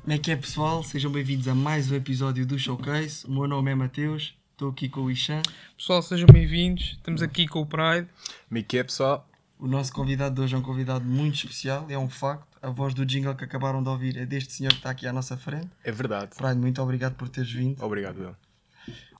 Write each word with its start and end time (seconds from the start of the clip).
Como 0.00 0.12
é 0.14 0.16
que 0.16 0.30
é 0.30 0.36
pessoal? 0.36 0.82
Sejam 0.82 1.12
bem-vindos 1.12 1.46
a 1.46 1.54
mais 1.54 1.90
um 1.90 1.94
episódio 1.96 2.46
do 2.46 2.58
Showcase. 2.58 3.26
O 3.26 3.30
meu 3.30 3.46
nome 3.46 3.70
é 3.70 3.74
Mateus, 3.74 4.34
estou 4.52 4.70
aqui 4.70 4.88
com 4.88 5.02
o 5.02 5.10
Ixan. 5.10 5.42
Pessoal, 5.76 6.00
sejam 6.00 6.26
bem-vindos. 6.32 6.92
Estamos 6.92 7.20
aqui 7.20 7.46
com 7.46 7.60
o 7.60 7.66
Pride. 7.66 8.08
Me 8.50 8.62
que 8.62 8.78
é, 8.78 8.82
pessoal? 8.82 9.28
O 9.58 9.66
nosso 9.68 9.92
convidado 9.92 10.36
de 10.36 10.40
hoje 10.40 10.54
é 10.54 10.58
um 10.58 10.62
convidado 10.62 11.04
muito 11.04 11.34
especial, 11.34 11.84
é 11.90 11.98
um 11.98 12.08
facto. 12.08 12.49
A 12.62 12.68
voz 12.68 12.92
do 12.92 13.06
jingle 13.06 13.34
que 13.34 13.44
acabaram 13.44 13.82
de 13.82 13.88
ouvir 13.88 14.16
é 14.16 14.26
deste 14.26 14.52
senhor 14.52 14.70
que 14.70 14.78
está 14.78 14.90
aqui 14.90 15.06
à 15.06 15.12
nossa 15.12 15.36
frente. 15.36 15.70
É 15.82 15.90
verdade. 15.90 16.36
Pride, 16.36 16.58
muito 16.58 16.82
obrigado 16.82 17.14
por 17.14 17.28
teres 17.28 17.50
vindo. 17.50 17.82
Obrigado, 17.82 18.18
Will. 18.18 18.36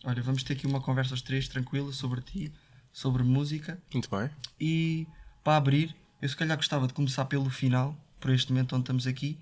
Olha, 0.04 0.22
vamos 0.22 0.42
ter 0.42 0.54
aqui 0.54 0.66
uma 0.66 0.80
conversa 0.80 1.14
os 1.14 1.22
três 1.22 1.48
tranquila 1.48 1.92
sobre 1.92 2.20
ti, 2.20 2.52
sobre 2.92 3.22
música. 3.22 3.78
Muito 3.92 4.10
bem. 4.10 4.30
E 4.60 5.06
para 5.42 5.56
abrir, 5.56 5.96
eu 6.20 6.28
se 6.28 6.36
calhar 6.36 6.56
gostava 6.56 6.86
de 6.86 6.92
começar 6.92 7.24
pelo 7.24 7.48
final, 7.48 7.96
por 8.18 8.30
este 8.30 8.52
momento 8.52 8.74
onde 8.74 8.82
estamos 8.82 9.06
aqui. 9.06 9.38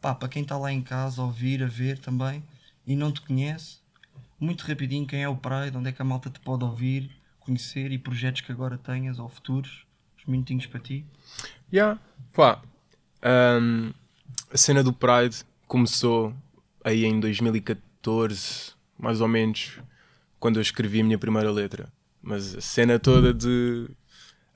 Pá, 0.00 0.14
para 0.14 0.28
quem 0.28 0.42
está 0.42 0.56
lá 0.56 0.72
em 0.72 0.82
casa 0.82 1.20
a 1.20 1.24
ouvir, 1.24 1.62
a 1.62 1.66
ver 1.66 1.98
também 1.98 2.42
e 2.86 2.96
não 2.96 3.12
te 3.12 3.20
conhece, 3.20 3.78
muito 4.38 4.62
rapidinho, 4.62 5.06
quem 5.06 5.22
é 5.22 5.28
o 5.28 5.36
Pride, 5.36 5.76
onde 5.76 5.90
é 5.90 5.92
que 5.92 6.00
a 6.00 6.04
malta 6.04 6.30
te 6.30 6.40
pode 6.40 6.64
ouvir, 6.64 7.10
conhecer 7.38 7.92
e 7.92 7.98
projetos 7.98 8.40
que 8.40 8.50
agora 8.50 8.78
tenhas 8.78 9.18
ou 9.18 9.28
futuros, 9.28 9.84
uns 10.18 10.24
minutinhos 10.24 10.66
para 10.66 10.80
ti. 10.80 11.04
Yeah. 11.72 12.00
Pá, 12.32 12.62
hum, 13.24 13.92
a 14.52 14.56
cena 14.56 14.82
do 14.82 14.92
Pride 14.92 15.44
começou 15.66 16.34
aí 16.84 17.04
em 17.04 17.20
2014, 17.20 18.72
mais 18.98 19.20
ou 19.20 19.28
menos, 19.28 19.78
quando 20.38 20.56
eu 20.56 20.62
escrevi 20.62 21.00
a 21.00 21.04
minha 21.04 21.18
primeira 21.18 21.50
letra. 21.50 21.92
Mas 22.22 22.54
a 22.54 22.60
cena 22.60 22.98
toda 22.98 23.32
de. 23.32 23.88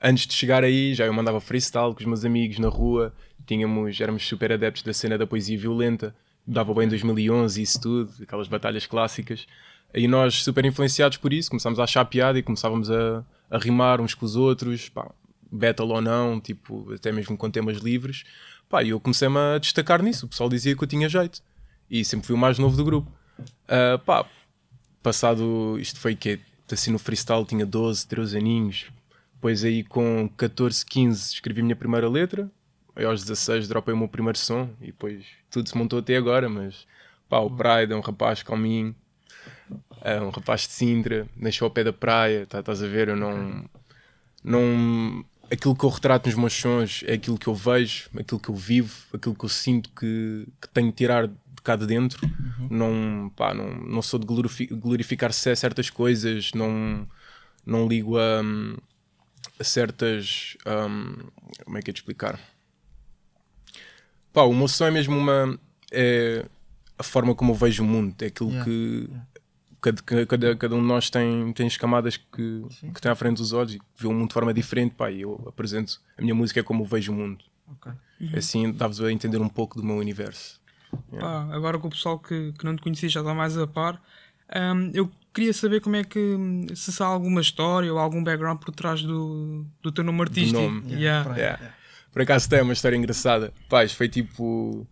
Antes 0.01 0.27
de 0.27 0.33
chegar 0.33 0.63
aí, 0.63 0.93
já 0.93 1.05
eu 1.05 1.13
mandava 1.13 1.39
freestyle 1.39 1.93
com 1.93 2.01
os 2.01 2.05
meus 2.05 2.25
amigos 2.25 2.59
na 2.59 2.67
rua, 2.67 3.13
tínhamos, 3.45 3.99
éramos 3.99 4.27
super 4.27 4.51
adeptos 4.51 4.83
da 4.83 4.93
cena 4.93 5.17
da 5.17 5.25
poesia 5.25 5.57
violenta, 5.57 6.15
dava 6.45 6.73
bem 6.73 6.85
em 6.85 6.89
2011 6.89 7.59
e 7.59 7.63
isso 7.63 7.81
tudo, 7.81 8.11
aquelas 8.21 8.47
batalhas 8.47 8.85
clássicas. 8.85 9.47
Aí 9.93 10.07
nós, 10.07 10.43
super 10.43 10.65
influenciados 10.65 11.17
por 11.17 11.31
isso, 11.31 11.49
começámos 11.49 11.79
a 11.79 11.85
achar 11.85 12.03
piada 12.05 12.37
e 12.37 12.43
começávamos 12.43 12.91
a, 12.91 13.23
a 13.49 13.57
rimar 13.57 14.01
uns 14.01 14.13
com 14.13 14.25
os 14.25 14.35
outros, 14.35 14.89
pá, 14.89 15.09
battle 15.51 15.89
ou 15.89 16.01
não, 16.01 16.39
tipo, 16.39 16.93
até 16.93 17.11
mesmo 17.11 17.37
com 17.37 17.49
temas 17.49 17.77
livres. 17.77 18.25
Pá, 18.69 18.83
e 18.83 18.89
eu 18.89 18.99
comecei-me 18.99 19.37
a 19.37 19.57
destacar 19.57 20.01
nisso, 20.01 20.25
o 20.25 20.29
pessoal 20.29 20.49
dizia 20.49 20.75
que 20.75 20.83
eu 20.83 20.87
tinha 20.87 21.07
jeito. 21.07 21.41
E 21.89 22.03
sempre 22.03 22.27
fui 22.27 22.35
o 22.35 22.39
mais 22.39 22.57
novo 22.57 22.75
do 22.75 22.83
grupo. 22.83 23.11
Ah, 23.67 23.99
pá, 24.03 24.25
passado, 25.01 25.77
isto 25.79 25.99
foi 25.99 26.15
que 26.15 26.39
assim 26.71 26.91
no 26.91 26.99
freestyle 26.99 27.45
tinha 27.45 27.65
12, 27.65 28.07
13 28.07 28.37
aninhos. 28.37 28.85
Depois 29.35 29.63
aí 29.63 29.83
com 29.83 30.29
14, 30.37 30.85
15 30.85 31.33
escrevi 31.33 31.61
a 31.61 31.63
minha 31.63 31.75
primeira 31.75 32.09
letra. 32.09 32.49
Aí 32.95 33.05
aos 33.05 33.23
16 33.23 33.67
dropei 33.67 33.93
o 33.93 33.97
meu 33.97 34.07
primeiro 34.07 34.37
som 34.37 34.69
e 34.81 34.87
depois 34.87 35.25
tudo 35.51 35.67
se 35.67 35.77
montou 35.77 35.99
até 35.99 36.15
agora, 36.15 36.47
mas 36.47 36.87
pá, 37.27 37.39
o 37.39 37.49
Pride 37.49 37.91
é 37.91 37.95
um 37.95 37.99
rapaz 37.99 38.41
calminho, 38.41 38.95
é 40.01 40.19
um 40.21 40.29
rapaz 40.29 40.61
de 40.61 40.69
Sintra, 40.69 41.27
nasceu 41.35 41.65
ao 41.65 41.71
pé 41.71 41.83
da 41.83 41.91
praia, 41.91 42.45
tá, 42.45 42.59
estás 42.61 42.81
a 42.81 42.87
ver? 42.87 43.09
Eu 43.09 43.17
não, 43.17 43.65
não. 44.43 45.25
Aquilo 45.51 45.75
que 45.75 45.83
eu 45.85 45.89
retrato 45.89 46.27
nos 46.27 46.37
meus 46.37 46.53
sons 46.53 47.03
é 47.05 47.13
aquilo 47.13 47.37
que 47.37 47.47
eu 47.47 47.53
vejo, 47.55 48.09
aquilo 48.17 48.39
que 48.39 48.49
eu 48.49 48.55
vivo, 48.55 48.93
aquilo 49.13 49.35
que 49.35 49.45
eu 49.45 49.49
sinto 49.49 49.89
que, 49.91 50.47
que 50.61 50.67
tenho 50.69 50.87
de 50.89 50.95
tirar 50.95 51.27
de 51.27 51.61
cá 51.63 51.75
de 51.75 51.85
dentro. 51.85 52.19
Não, 52.69 53.31
pá, 53.35 53.53
não, 53.53 53.69
não 53.75 54.01
sou 54.01 54.19
de 54.19 54.25
glorifi- 54.25 54.67
glorificar 54.67 55.31
certas 55.31 55.89
coisas, 55.89 56.51
não, 56.53 57.07
não 57.65 57.87
ligo 57.87 58.17
a, 58.17 58.41
a 59.59 59.63
certas. 59.63 60.57
hum, 60.65 61.15
como 61.63 61.77
é 61.77 61.81
que 61.81 61.91
é 61.91 61.93
de 61.93 61.99
explicar? 61.99 62.39
Pá, 64.33 64.41
o 64.43 64.53
meu 64.53 64.67
som 64.67 64.85
é 64.87 64.91
mesmo 64.91 65.15
uma. 65.17 65.57
É 65.91 66.45
a 66.97 67.03
forma 67.03 67.35
como 67.35 67.51
eu 67.51 67.55
vejo 67.55 67.83
o 67.83 67.85
mundo, 67.85 68.15
é 68.21 68.27
aquilo 68.27 68.49
Yeah, 68.49 68.65
que. 68.65 69.09
Cada, 69.85 70.25
cada, 70.25 70.55
cada 70.55 70.75
um 70.75 70.81
de 70.81 70.87
nós 70.87 71.11
tem, 71.11 71.53
tem 71.53 71.67
as 71.67 71.77
camadas 71.77 72.17
que, 72.17 72.65
que 72.91 72.99
tem 72.99 73.11
à 73.11 73.15
frente 73.15 73.37
dos 73.37 73.53
olhos 73.53 73.75
e 73.75 73.79
que 73.79 73.85
vê 73.95 74.07
o 74.07 74.13
mundo 74.13 74.29
de 74.29 74.33
forma 74.33 74.51
diferente. 74.51 74.95
Pá, 74.95 75.11
e 75.11 75.21
eu 75.21 75.43
apresento. 75.47 76.01
A 76.17 76.23
minha 76.23 76.33
música 76.33 76.59
é 76.59 76.63
como 76.63 76.81
eu 76.81 76.87
vejo 76.87 77.11
o 77.11 77.15
mundo. 77.15 77.45
Ok. 77.67 77.91
Assim 78.35 78.71
dá-vos 78.71 78.99
a 78.99 79.11
entender 79.11 79.37
um 79.37 79.47
pouco 79.47 79.79
do 79.79 79.85
meu 79.85 79.97
universo. 79.97 80.59
Pá, 81.19 81.47
agora 81.51 81.77
com 81.77 81.87
o 81.87 81.91
pessoal 81.91 82.17
que, 82.17 82.51
que 82.53 82.65
não 82.65 82.75
te 82.75 82.81
conhecia 82.81 83.07
já 83.07 83.19
está 83.19 83.31
mais 83.35 83.55
a 83.59 83.67
par. 83.67 84.01
Ahm, 84.49 84.89
eu 84.95 85.11
queria 85.31 85.53
saber 85.53 85.81
como 85.81 85.97
é 85.97 86.03
que. 86.03 86.19
Se 86.73 87.03
há 87.03 87.05
alguma 87.05 87.41
história 87.41 87.93
ou 87.93 87.99
algum 87.99 88.23
background 88.23 88.57
por 88.59 88.73
trás 88.73 89.03
do, 89.03 89.67
do 89.83 89.91
teu 89.91 90.03
nome 90.03 90.21
artístico. 90.21 90.59
nome. 90.59 90.93
Yeah. 90.95 91.25
Pride, 91.25 91.39
Yeah. 91.41 91.73
Por 92.11 92.23
acaso 92.23 92.49
tem 92.49 92.61
uma 92.63 92.73
história 92.73 92.95
engraçada. 92.95 93.53
Isto 93.85 93.97
foi 93.97 94.09
tipo. 94.09 94.87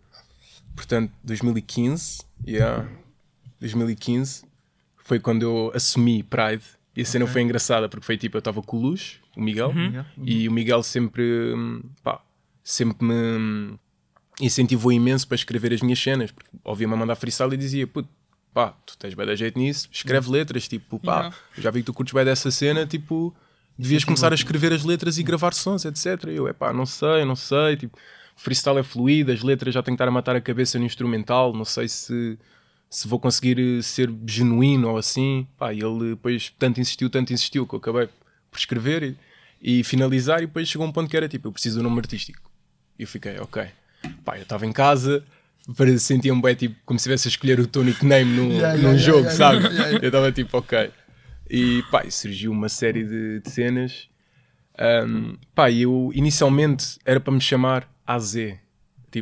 Portanto, 0.76 1.12
2015. 1.24 2.22
Yeah. 2.46 2.88
2015 3.60 4.53
foi 5.04 5.20
quando 5.20 5.42
eu 5.42 5.70
assumi 5.74 6.22
Pride. 6.24 6.64
E 6.96 7.02
a 7.02 7.04
cena 7.04 7.26
foi 7.26 7.42
engraçada 7.42 7.88
porque 7.88 8.04
foi 8.06 8.16
tipo: 8.16 8.36
eu 8.36 8.40
estava 8.40 8.60
com 8.62 8.76
o 8.76 8.80
Luz, 8.80 9.20
o 9.36 9.40
Miguel, 9.42 9.72
Yeah. 9.74 10.08
e 10.24 10.48
o 10.48 10.52
Miguel 10.52 10.82
sempre. 10.82 11.22
hum, 11.54 11.82
Pá, 12.02 12.20
sempre 12.62 13.04
me 13.06 13.14
hum, 13.14 13.78
incentivou 14.40 14.92
imenso 14.92 15.26
para 15.26 15.34
escrever 15.34 15.72
as 15.72 15.80
minhas 15.82 15.98
cenas. 16.00 16.30
Porque 16.30 16.48
ouvia-me 16.64 16.94
a 16.94 16.96
mandar 16.96 17.16
freestyle 17.16 17.52
e 17.52 17.56
dizia: 17.56 17.86
puto, 17.86 18.08
pá, 18.52 18.74
tu 18.86 18.96
tens 18.96 19.12
bem 19.14 19.26
da 19.26 19.34
jeito 19.34 19.58
nisso, 19.58 19.88
escreve 19.92 20.30
letras. 20.30 20.68
Tipo, 20.68 20.98
pá, 21.00 21.16
Yeah. 21.22 21.36
já 21.58 21.70
vi 21.70 21.80
que 21.80 21.86
tu 21.86 21.92
curtes 21.94 22.14
bem 22.14 22.24
dessa 22.24 22.50
cena, 22.52 22.86
tipo, 22.86 23.34
devias 23.76 24.04
começar 24.04 24.30
a 24.30 24.34
escrever 24.36 24.72
as 24.72 24.84
letras 24.84 25.18
e 25.18 25.22
gravar 25.24 25.52
sons, 25.52 25.84
etc. 25.84 26.24
E 26.28 26.36
eu, 26.36 26.46
é 26.48 26.52
pá, 26.52 26.72
não 26.72 26.86
sei, 26.86 27.24
não 27.24 27.34
sei. 27.36 27.76
Tipo, 27.76 27.98
o 28.36 28.40
freestyle 28.40 28.78
é 28.78 28.82
fluido, 28.84 29.32
as 29.32 29.42
letras 29.42 29.74
já 29.74 29.82
tenho 29.82 29.96
que 29.96 30.02
estar 30.02 30.08
a 30.08 30.12
matar 30.12 30.36
a 30.36 30.40
cabeça 30.40 30.78
no 30.78 30.84
instrumental, 30.84 31.52
não 31.52 31.64
sei 31.64 31.88
se, 31.88 32.38
se 32.94 33.08
vou 33.08 33.18
conseguir 33.18 33.58
eh, 33.58 33.82
ser 33.82 34.08
genuíno 34.24 34.88
ou 34.88 34.96
assim. 34.96 35.48
Pá, 35.58 35.72
ele 35.72 36.10
depois 36.10 36.54
tanto 36.56 36.80
insistiu, 36.80 37.10
tanto 37.10 37.32
insistiu, 37.32 37.66
que 37.66 37.74
eu 37.74 37.78
acabei 37.80 38.08
por 38.48 38.56
escrever 38.56 39.16
e, 39.60 39.80
e 39.80 39.82
finalizar. 39.82 40.38
E 40.38 40.46
depois 40.46 40.68
chegou 40.68 40.86
um 40.86 40.92
ponto 40.92 41.10
que 41.10 41.16
era 41.16 41.28
tipo, 41.28 41.48
eu 41.48 41.52
preciso 41.52 41.80
de 41.80 41.80
um 41.80 41.88
nome 41.88 41.98
artístico. 41.98 42.48
E 42.96 43.02
eu 43.02 43.08
fiquei, 43.08 43.36
ok. 43.40 43.64
Pá, 44.24 44.38
eu 44.38 44.44
estava 44.44 44.64
em 44.64 44.70
casa, 44.72 45.24
sentia-me 45.98 46.40
bem, 46.40 46.54
tipo, 46.54 46.76
como 46.86 46.96
se 46.96 47.02
estivesse 47.02 47.26
a 47.26 47.30
escolher 47.30 47.58
o 47.58 47.66
teu 47.66 47.82
nickname 47.82 48.30
num, 48.30 48.52
Yeah, 48.52 48.76
num 48.76 48.82
yeah, 48.90 48.98
jogo, 48.98 49.28
yeah, 49.28 49.36
sabe? 49.36 49.64
Eu 50.00 50.06
estava 50.06 50.30
tipo, 50.30 50.56
ok. 50.56 50.92
E 51.50 51.82
pá, 51.90 52.08
surgiu 52.08 52.52
uma 52.52 52.68
série 52.68 53.02
de, 53.02 53.40
de 53.40 53.50
cenas. 53.50 54.08
Um, 54.78 55.36
pá, 55.52 55.68
eu 55.68 56.12
inicialmente 56.14 56.96
era 57.04 57.18
para 57.18 57.32
me 57.32 57.40
chamar 57.40 57.92
AZ, 58.06 58.36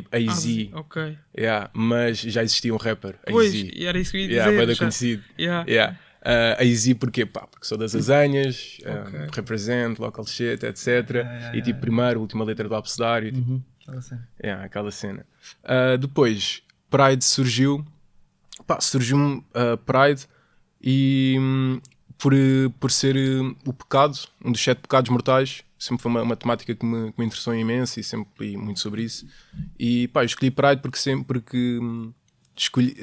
tipo 0.01 0.09
Ah, 0.11 0.17
AZ, 0.17 0.45
ok. 0.73 1.17
yeah, 1.37 1.69
mas 1.73 2.17
já 2.19 2.43
existia 2.43 2.73
um 2.73 2.77
rapper, 2.77 3.15
Pois, 3.29 3.49
AZ. 3.53 3.69
e 3.73 3.85
era 3.85 3.99
isso 3.99 4.11
que 4.11 4.17
eu 4.17 4.21
ia 4.21 4.27
dizer. 4.27 4.39
Yeah, 4.49 4.73
já- 4.73 4.79
conhecido. 4.79 5.23
Yeah. 5.39 5.65
Yeah. 5.69 5.99
Uh, 6.25 6.61
AZ 6.63 6.93
porquê? 6.95 7.25
Pá, 7.25 7.45
porque 7.47 7.65
sou 7.65 7.77
das 7.77 7.93
Azanhas, 7.93 8.77
uh, 8.85 9.07
Ok. 9.07 9.19
represento, 9.33 10.01
local 10.01 10.25
shit, 10.25 10.63
etc. 10.65 10.87
yeah, 11.15 11.55
e 11.57 11.61
tipo, 11.61 11.79
primeiro, 11.81 12.19
última 12.21 12.43
letra 12.43 12.67
do 12.67 12.75
abecedário, 12.75 13.31
tipo, 13.31 13.51
Uhum. 13.51 13.61
Estava 13.79 13.97
assim. 13.99 14.17
é, 14.39 14.51
aquela 14.53 14.89
cena. 14.91 15.25
Uh, 15.63 15.97
depois, 15.97 16.61
Pride 16.89 17.23
surgiu. 17.25 17.85
Pá, 18.65 18.79
surgiu 18.79 19.17
um 19.17 19.37
uh, 19.37 19.77
Pride 19.85 20.25
e 20.81 21.35
hum, 21.39 21.81
por, 22.17 22.33
uh, 22.33 22.69
por 22.79 22.91
ser 22.91 23.15
uh, 23.15 23.55
o 23.65 23.73
pecado, 23.73 24.17
um 24.43 24.51
dos 24.51 24.61
sete 24.63 24.79
pecados 24.79 25.09
mortais, 25.09 25.63
sempre 25.77 26.01
foi 26.01 26.11
uma, 26.11 26.21
uma 26.21 26.35
temática 26.35 26.73
que 26.73 26.85
me, 26.85 27.11
que 27.11 27.19
me 27.19 27.25
interessou 27.25 27.53
imenso 27.55 27.99
e 27.99 28.03
sempre 28.03 28.51
li 28.51 28.57
muito 28.57 28.79
sobre 28.79 29.03
isso. 29.03 29.25
E 29.77 30.07
pá, 30.09 30.23
escolhi 30.23 30.51
Pride 30.51 30.81
porque 30.81 30.97
sempre 30.97 31.25
porque 31.25 31.79
hum, 31.81 32.13
escolhi, 32.55 32.95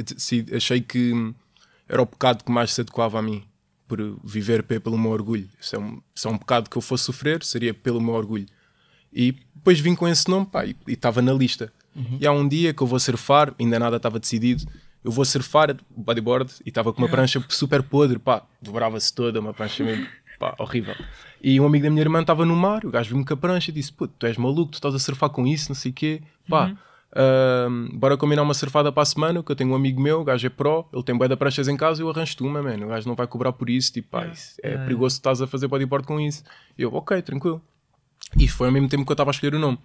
achei 0.56 0.80
que 0.80 1.12
hum, 1.12 1.34
era 1.88 2.00
o 2.00 2.06
pecado 2.06 2.44
que 2.44 2.50
mais 2.52 2.72
se 2.72 2.80
adequava 2.80 3.18
a 3.18 3.22
mim. 3.22 3.42
Por 3.86 4.16
viver 4.22 4.62
pe- 4.62 4.78
pelo 4.78 4.96
meu 4.96 5.10
orgulho. 5.10 5.48
Se 5.60 5.74
é, 5.74 5.78
um, 5.78 6.00
se 6.14 6.24
é 6.26 6.30
um 6.30 6.38
pecado 6.38 6.70
que 6.70 6.76
eu 6.78 6.80
fosse 6.80 7.02
sofrer, 7.04 7.42
seria 7.42 7.74
pelo 7.74 8.00
meu 8.00 8.14
orgulho. 8.14 8.46
E 9.12 9.32
depois 9.52 9.80
vim 9.80 9.96
com 9.96 10.06
esse 10.06 10.28
nome 10.30 10.46
pá, 10.46 10.64
e 10.64 10.76
estava 10.86 11.20
na 11.20 11.32
lista. 11.32 11.72
E 12.20 12.24
há 12.24 12.30
um 12.30 12.46
dia 12.46 12.72
que 12.72 12.80
eu 12.80 12.86
vou 12.86 13.00
surfar, 13.00 13.52
ainda 13.58 13.80
nada 13.80 13.96
estava 13.96 14.20
decidido. 14.20 14.64
Eu 15.02 15.10
vou 15.10 15.24
surfar 15.24 15.74
bodyboard 15.90 16.52
e 16.64 16.68
estava 16.68 16.92
com 16.92 17.00
uma 17.02 17.08
prancha 17.08 17.42
super 17.48 17.82
podre, 17.82 18.18
pá, 18.18 18.42
dobrava-se 18.60 19.14
toda, 19.14 19.40
uma 19.40 19.54
prancha 19.54 19.82
mesmo, 19.82 20.06
pá, 20.38 20.54
horrível. 20.58 20.94
E 21.42 21.58
um 21.58 21.64
amigo 21.66 21.84
da 21.84 21.90
minha 21.90 22.02
irmã 22.02 22.20
estava 22.20 22.44
no 22.44 22.54
mar, 22.54 22.84
o 22.84 22.90
gajo 22.90 23.08
viu-me 23.08 23.24
com 23.24 23.32
a 23.32 23.36
prancha 23.36 23.70
e 23.70 23.74
disse: 23.74 23.90
Puto, 23.92 24.12
tu 24.18 24.26
és 24.26 24.36
maluco, 24.36 24.72
tu 24.72 24.74
estás 24.74 24.94
a 24.94 24.98
surfar 24.98 25.30
com 25.30 25.46
isso, 25.46 25.70
não 25.70 25.74
sei 25.74 25.90
o 25.90 25.94
quê, 25.94 26.22
pá. 26.48 26.66
ahm, 27.16 27.88
bora 27.98 28.16
combinar 28.16 28.42
uma 28.42 28.52
surfada 28.54 28.92
para 28.92 29.02
a 29.02 29.06
semana, 29.06 29.42
que 29.42 29.50
eu 29.50 29.56
tenho 29.56 29.70
um 29.70 29.74
amigo 29.74 30.00
meu, 30.00 30.20
o 30.20 30.24
gajo 30.24 30.46
é 30.46 30.50
pro, 30.50 30.86
ele 30.92 31.02
tem 31.02 31.16
bué 31.16 31.26
de 31.28 31.36
pranchas 31.36 31.66
em 31.66 31.76
casa 31.76 32.02
e 32.02 32.04
eu 32.04 32.10
arranjo-te 32.10 32.42
uma, 32.42 32.62
mano. 32.62 32.84
O 32.84 32.88
gajo 32.88 33.08
não 33.08 33.16
vai 33.16 33.26
cobrar 33.26 33.52
por 33.52 33.70
isso, 33.70 33.92
tipo, 33.92 34.08
pá, 34.10 34.26
isso 34.26 34.54
é 34.62 34.76
perigoso 34.84 35.16
tu 35.16 35.20
estás 35.20 35.40
a 35.40 35.46
fazer 35.46 35.66
bodyboard 35.66 36.06
com 36.06 36.20
isso. 36.20 36.44
E 36.76 36.82
eu, 36.82 36.92
ok, 36.94 37.22
tranquilo. 37.22 37.60
E 38.38 38.46
foi 38.46 38.66
ao 38.68 38.72
mesmo 38.72 38.88
tempo 38.88 39.04
que 39.04 39.10
eu 39.10 39.14
estava 39.14 39.30
a 39.30 39.32
escolher 39.32 39.54
o 39.56 39.58
nome. 39.58 39.78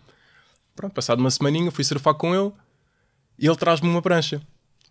Pronto, 0.76 0.94
passado 0.94 1.20
uma 1.20 1.32
semaninha, 1.32 1.72
fui 1.72 1.84
surfar 1.86 2.14
com 2.16 2.36
ele 2.36 2.52
e 3.40 3.48
ele 3.48 3.56
traz-me 3.56 3.88
uma 3.90 4.02
prancha. 4.02 4.42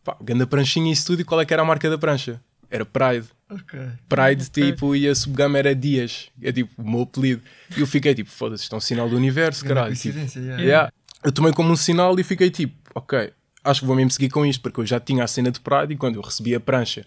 Pá, 0.04 0.16
ganda 0.22 0.46
pranchinha 0.46 0.92
e 0.92 0.96
tudo, 0.96 1.22
e 1.22 1.24
qual 1.24 1.40
é 1.40 1.46
que 1.46 1.52
era 1.52 1.62
a 1.62 1.64
marca 1.64 1.88
da 1.88 1.96
prancha? 1.98 2.40
Era 2.70 2.84
Pride. 2.84 3.26
Ok. 3.48 3.80
Pride, 4.08 4.50
tipo, 4.50 4.94
e 4.94 5.08
a 5.08 5.14
subgama 5.14 5.58
era 5.58 5.74
Dias. 5.74 6.28
É 6.42 6.52
tipo 6.52 6.82
o 6.82 6.88
meu 6.88 7.02
apelido. 7.02 7.42
E 7.76 7.80
eu 7.80 7.86
fiquei 7.86 8.14
tipo, 8.14 8.30
foda-se, 8.30 8.64
isto 8.64 8.74
é 8.74 8.78
um 8.78 8.80
sinal 8.80 9.08
do 9.08 9.16
universo, 9.16 9.64
Grande 9.64 9.74
caralho. 9.74 9.96
Tipo, 9.96 10.38
yeah. 10.38 10.62
Yeah. 10.62 10.92
Eu 11.24 11.32
tomei 11.32 11.52
como 11.52 11.70
um 11.70 11.76
sinal 11.76 12.18
e 12.18 12.22
fiquei 12.22 12.50
tipo, 12.50 12.74
ok, 12.94 13.32
acho 13.64 13.80
que 13.80 13.86
vou 13.86 13.96
mesmo 13.96 14.10
seguir 14.10 14.28
com 14.28 14.44
isto, 14.44 14.60
porque 14.60 14.80
eu 14.80 14.86
já 14.86 15.00
tinha 15.00 15.24
a 15.24 15.26
cena 15.26 15.50
de 15.50 15.60
Pride 15.60 15.94
e 15.94 15.96
quando 15.96 16.16
eu 16.16 16.22
recebi 16.22 16.54
a 16.54 16.60
prancha 16.60 17.04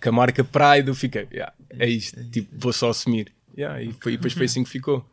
com 0.00 0.08
a 0.08 0.12
marca 0.12 0.42
Pride, 0.42 0.88
eu 0.88 0.94
fiquei, 0.94 1.26
yeah, 1.32 1.52
é 1.70 1.88
isto, 1.88 2.24
tipo, 2.30 2.48
vou 2.56 2.72
só 2.72 2.90
assumir. 2.90 3.32
Yeah, 3.56 3.82
e, 3.82 3.92
foi, 3.92 4.12
e 4.12 4.16
depois 4.16 4.32
foi 4.32 4.46
assim 4.46 4.62
que 4.62 4.70
ficou. 4.70 5.04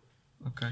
Ok. 0.46 0.68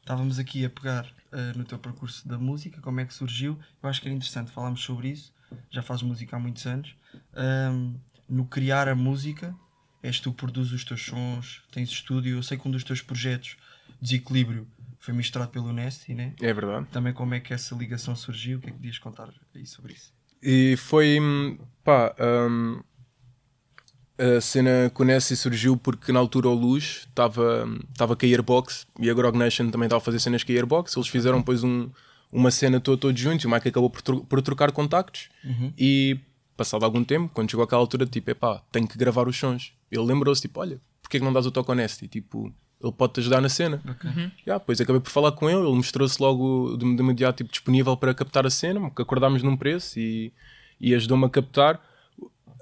Estávamos 0.00 0.38
aqui 0.38 0.64
a 0.64 0.70
pegar 0.70 1.06
eh, 1.32 1.52
no 1.56 1.64
teu 1.64 1.78
percurso 1.78 2.26
da 2.28 2.36
música, 2.36 2.80
como 2.80 3.00
é 3.00 3.04
que 3.04 3.14
surgiu. 3.14 3.58
Eu 3.82 3.88
acho 3.88 4.00
que 4.00 4.08
era 4.08 4.14
interessante 4.14 4.50
falarmos 4.50 4.82
sobre 4.82 5.08
isso. 5.08 5.32
Já 5.70 5.82
fazes 5.82 6.02
música 6.02 6.36
há 6.36 6.38
muitos 6.38 6.66
anos. 6.66 6.94
Ahm, 7.34 7.94
no 8.28 8.46
criar 8.46 8.88
a 8.88 8.94
música, 8.94 9.54
és 10.02 10.20
tu 10.20 10.30
que 10.30 10.38
produzes 10.38 10.72
os 10.72 10.84
teus 10.84 11.04
sons, 11.04 11.62
tens 11.72 11.90
estúdio. 11.90 12.36
Eu 12.36 12.42
sei 12.42 12.58
que 12.58 12.66
um 12.66 12.70
dos 12.70 12.84
teus 12.84 13.00
projetos, 13.00 13.56
Desequilíbrio, 14.00 14.66
foi 14.98 15.12
misturado 15.14 15.50
pelo 15.50 15.72
Nasty, 15.72 16.14
né? 16.14 16.32
É 16.40 16.52
verdade. 16.52 16.86
Também 16.90 17.12
como 17.12 17.34
é 17.34 17.40
que 17.40 17.52
essa 17.52 17.74
ligação 17.74 18.16
surgiu? 18.16 18.58
O 18.58 18.60
que 18.60 18.68
é 18.68 18.70
que 18.70 18.76
podias 18.78 18.98
contar 18.98 19.28
aí 19.54 19.66
sobre 19.66 19.92
isso? 19.92 20.12
E 20.42 20.76
foi, 20.76 21.18
pá, 21.82 22.14
hum, 22.20 22.82
a 24.18 24.40
cena 24.40 24.90
com 24.94 25.02
o 25.02 25.06
Nessie 25.06 25.36
surgiu 25.36 25.76
porque 25.76 26.12
na 26.12 26.20
altura 26.20 26.48
o 26.48 26.54
Luz 26.54 27.06
estava 27.08 27.64
a 27.64 28.26
Airbox 28.26 28.86
e 29.00 29.10
a 29.10 29.14
Grog 29.14 29.36
Nation 29.36 29.70
também 29.70 29.86
estava 29.86 30.00
a 30.00 30.04
fazer 30.04 30.20
cenas 30.20 30.44
com 30.44 30.52
a 30.52 30.54
Airbox. 30.54 30.96
Eles 30.96 31.08
fizeram 31.08 31.38
depois 31.38 31.64
um, 31.64 31.90
uma 32.34 32.50
cena 32.50 32.80
toda 32.80 32.98
todos 32.98 33.18
juntos 33.20 33.44
e 33.44 33.46
o 33.46 33.50
Mike 33.50 33.68
acabou 33.68 33.88
por, 33.88 34.02
tro- 34.02 34.24
por 34.24 34.42
trocar 34.42 34.72
contactos. 34.72 35.28
E 35.78 36.18
passado 36.56 36.84
algum 36.84 37.02
tempo, 37.04 37.30
quando 37.32 37.50
chegou 37.50 37.64
àquela 37.64 37.80
altura, 37.80 38.04
tipo, 38.06 38.30
epá, 38.30 38.60
tenho 38.70 38.86
que 38.86 38.98
gravar 38.98 39.26
os 39.28 39.36
sons. 39.36 39.72
Ele 39.90 40.02
lembrou-se, 40.04 40.42
tipo, 40.42 40.60
olha, 40.60 40.80
porquê 41.02 41.18
que 41.18 41.24
não 41.24 41.32
dás 41.32 41.46
o 41.46 41.50
toque 41.50 41.70
ao 41.70 41.76
Nessie? 41.76 42.06
Tipo, 42.08 42.52
ele 42.82 42.92
pode 42.92 43.14
te 43.14 43.20
ajudar 43.20 43.40
na 43.40 43.48
cena. 43.48 43.80
Yeah, 44.46 44.58
depois 44.58 44.80
acabei 44.80 45.00
por 45.00 45.10
falar 45.10 45.32
com 45.32 45.48
ele, 45.48 45.60
ele 45.60 45.74
mostrou-se 45.76 46.20
logo 46.20 46.76
de, 46.76 46.94
de 46.94 47.00
imediato 47.02 47.38
tipo, 47.38 47.50
disponível 47.50 47.96
para 47.96 48.12
captar 48.12 48.44
a 48.46 48.50
cena, 48.50 48.90
que 48.90 49.00
acordámos 49.02 49.42
num 49.42 49.56
preço 49.56 49.98
e, 49.98 50.32
e 50.80 50.94
ajudou-me 50.94 51.24
a 51.24 51.28
captar. 51.30 51.80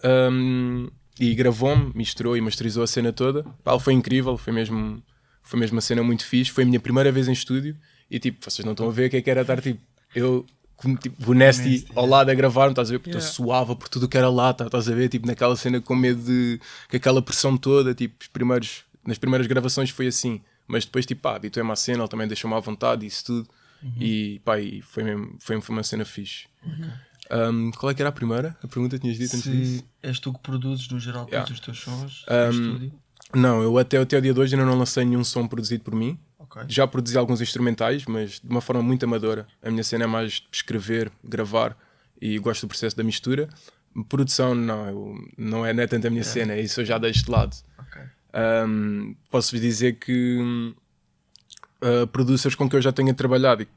Um, 0.04 0.88
e 1.20 1.34
gravou-me, 1.34 1.92
misturou 1.94 2.36
e 2.36 2.40
masterizou 2.40 2.82
a 2.82 2.86
cena 2.86 3.12
toda. 3.12 3.44
Pá, 3.62 3.78
foi 3.78 3.92
incrível, 3.92 4.36
foi 4.36 4.52
mesmo, 4.52 5.02
foi 5.42 5.58
mesmo 5.60 5.76
uma 5.76 5.80
cena 5.82 6.02
muito 6.02 6.24
fixe. 6.26 6.50
Foi 6.50 6.64
a 6.64 6.66
minha 6.66 6.80
primeira 6.80 7.12
vez 7.12 7.28
em 7.28 7.32
estúdio 7.32 7.76
e 8.14 8.18
tipo, 8.20 8.38
vocês 8.48 8.64
não 8.64 8.72
estão 8.72 8.88
a 8.88 8.92
ver 8.92 9.06
o 9.06 9.10
que 9.10 9.16
é 9.16 9.22
que 9.22 9.30
era 9.30 9.40
estar 9.40 9.60
tipo, 9.60 9.80
eu 10.14 10.44
com 10.76 10.94
tipo, 10.96 11.30
o 11.30 11.34
Nasty 11.34 11.86
ao 11.94 12.04
lado 12.06 12.30
a 12.30 12.34
gravar, 12.34 12.68
estás 12.70 12.88
a 12.88 12.92
ver? 12.92 12.98
Porque 12.98 13.10
eu 13.16 13.20
Yeah. 13.20 13.32
suava 13.34 13.74
por 13.74 13.88
tudo 13.88 14.08
que 14.08 14.18
era 14.18 14.28
lata, 14.28 14.66
estás 14.66 14.88
a 14.88 14.94
ver? 14.94 15.08
Tipo, 15.08 15.26
naquela 15.26 15.56
cena 15.56 15.80
com 15.80 15.94
medo 15.94 16.20
de 16.22 16.60
com 16.90 16.96
aquela 16.96 17.22
pressão 17.22 17.56
toda, 17.56 17.94
tipo, 17.94 18.16
os 18.20 18.26
primeiros, 18.28 18.84
nas 19.06 19.16
primeiras 19.18 19.46
gravações 19.46 19.90
foi 19.90 20.08
assim, 20.08 20.40
mas 20.66 20.84
depois, 20.84 21.06
tipo, 21.06 21.22
pá, 21.22 21.36
habituei-me 21.36 21.70
à 21.72 21.76
cena, 21.76 22.02
ele 22.02 22.08
também 22.08 22.26
deixou-me 22.28 22.54
à 22.56 22.60
vontade, 22.60 23.06
isso 23.06 23.24
tudo, 23.24 23.48
e 23.98 24.40
pá, 24.44 24.58
e 24.60 24.82
foi 24.82 25.02
mesmo, 25.04 25.36
foi, 25.38 25.60
foi 25.60 25.74
uma 25.74 25.82
cena 25.84 26.04
fixe. 26.04 26.46
Um, 27.30 27.70
qual 27.70 27.90
é 27.90 27.94
que 27.94 28.02
era 28.02 28.08
a 28.10 28.12
primeira? 28.12 28.56
A 28.62 28.68
pergunta 28.68 28.96
que 28.96 29.02
tinhas 29.02 29.16
dito 29.16 29.36
antes 29.36 29.50
disso? 29.50 29.84
És 30.02 30.18
tu 30.18 30.32
que 30.32 30.40
produzes 30.40 30.88
no 30.88 30.98
geral 31.00 31.24
todos 31.26 31.32
Yeah. 31.32 31.52
os 31.52 31.60
teus 31.60 31.78
sons 31.80 32.24
Um? 32.28 32.90
Não, 33.34 33.62
eu 33.62 33.78
até, 33.78 33.96
até 33.96 34.18
o 34.18 34.20
dia 34.20 34.34
de 34.34 34.38
hoje 34.40 34.54
ainda 34.54 34.66
não 34.66 34.76
lancei 34.78 35.04
nenhum 35.04 35.24
som 35.24 35.46
produzido 35.48 35.82
por 35.82 35.94
mim. 35.94 36.18
Ok. 36.54 36.64
Já 36.68 36.86
produzi 36.86 37.16
alguns 37.16 37.40
instrumentais, 37.40 38.04
mas 38.06 38.40
de 38.40 38.48
uma 38.48 38.60
forma 38.60 38.82
muito 38.82 39.04
amadora. 39.04 39.46
A 39.62 39.70
minha 39.70 39.82
cena 39.82 40.04
é 40.04 40.06
mais 40.06 40.42
escrever, 40.52 41.10
gravar 41.24 41.76
e 42.20 42.38
gosto 42.38 42.62
do 42.66 42.68
processo 42.68 42.96
da 42.96 43.02
mistura. 43.02 43.48
Produção, 44.08 44.54
não, 44.54 44.86
eu- 44.88 45.14
não, 45.36 45.64
é, 45.66 45.72
não 45.72 45.82
é 45.82 45.86
tanto 45.86 46.06
a 46.06 46.10
minha 46.10 46.22
cena, 46.24 46.56
isso 46.56 46.80
eu 46.80 46.84
já 46.84 46.98
deixo 46.98 47.24
de 47.24 47.30
lado. 47.30 47.56
Ok. 47.78 48.00
Um, 48.66 49.14
Posso-vos 49.30 49.60
dizer 49.60 49.94
que 49.98 50.74
uh, 51.82 52.06
producers 52.08 52.54
com 52.54 52.68
que 52.68 52.76
eu 52.76 52.80
já 52.82 52.92
tenho 52.92 53.12
trabalhado 53.14 53.62
e 53.62 53.68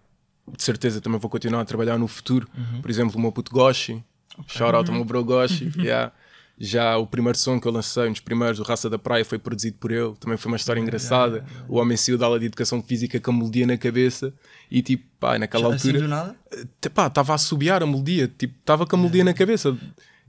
de 0.55 0.63
certeza 0.63 1.01
também 1.01 1.19
vou 1.19 1.29
continuar 1.29 1.61
a 1.61 1.65
trabalhar 1.65 1.97
no 1.97 2.07
futuro, 2.07 2.47
por 2.81 2.89
exemplo, 2.91 3.17
o 3.17 3.19
meu 3.21 3.31
puto 3.31 3.51
Goshi, 3.51 4.03
shout 4.47 4.75
out 4.75 4.89
ao 4.89 4.95
meu 4.95 5.03
bro 5.03 5.23
Goshi, 5.23 5.71
yeah. 5.79 6.11
Já 6.57 6.97
o 6.97 7.05
primeiro 7.05 7.37
som 7.37 7.59
que 7.59 7.67
eu 7.67 7.71
lancei, 7.71 8.07
um 8.07 8.11
dos 8.11 8.21
primeiros, 8.21 8.59
o 8.59 8.63
Raça 8.63 8.89
da 8.89 8.97
Praia, 8.97 9.25
foi 9.25 9.37
produzido 9.37 9.77
por 9.77 9.91
ele, 9.91 10.13
também 10.19 10.37
foi 10.37 10.51
uma 10.51 10.57
história 10.57 10.79
engraçada. 10.79 11.45
O 11.67 11.77
homem 11.77 11.97
saiu 11.97 12.17
da 12.17 12.25
aula 12.25 12.39
de 12.39 12.45
educação 12.45 12.81
física 12.81 13.19
com 13.19 13.31
a 13.31 13.33
melodia 13.33 13.67
na 13.67 13.77
cabeça 13.77 14.33
e 14.71 14.81
tipo, 14.81 15.03
pá, 15.19 15.37
naquela 15.37 15.73
Assim 15.75 15.91
do 15.91 15.97
altura 15.97 16.07
nada? 16.07 16.35
te- 16.79 16.89
pá, 16.89 17.07
estava 17.07 17.33
a 17.33 17.35
assobiar 17.35 17.83
a 17.83 17.85
melodia, 17.85 18.27
tipo, 18.27 18.55
estava 18.59 18.85
com 18.85 18.95
a 18.95 18.99
melodia 18.99 19.23
na 19.23 19.33
cabeça. 19.33 19.77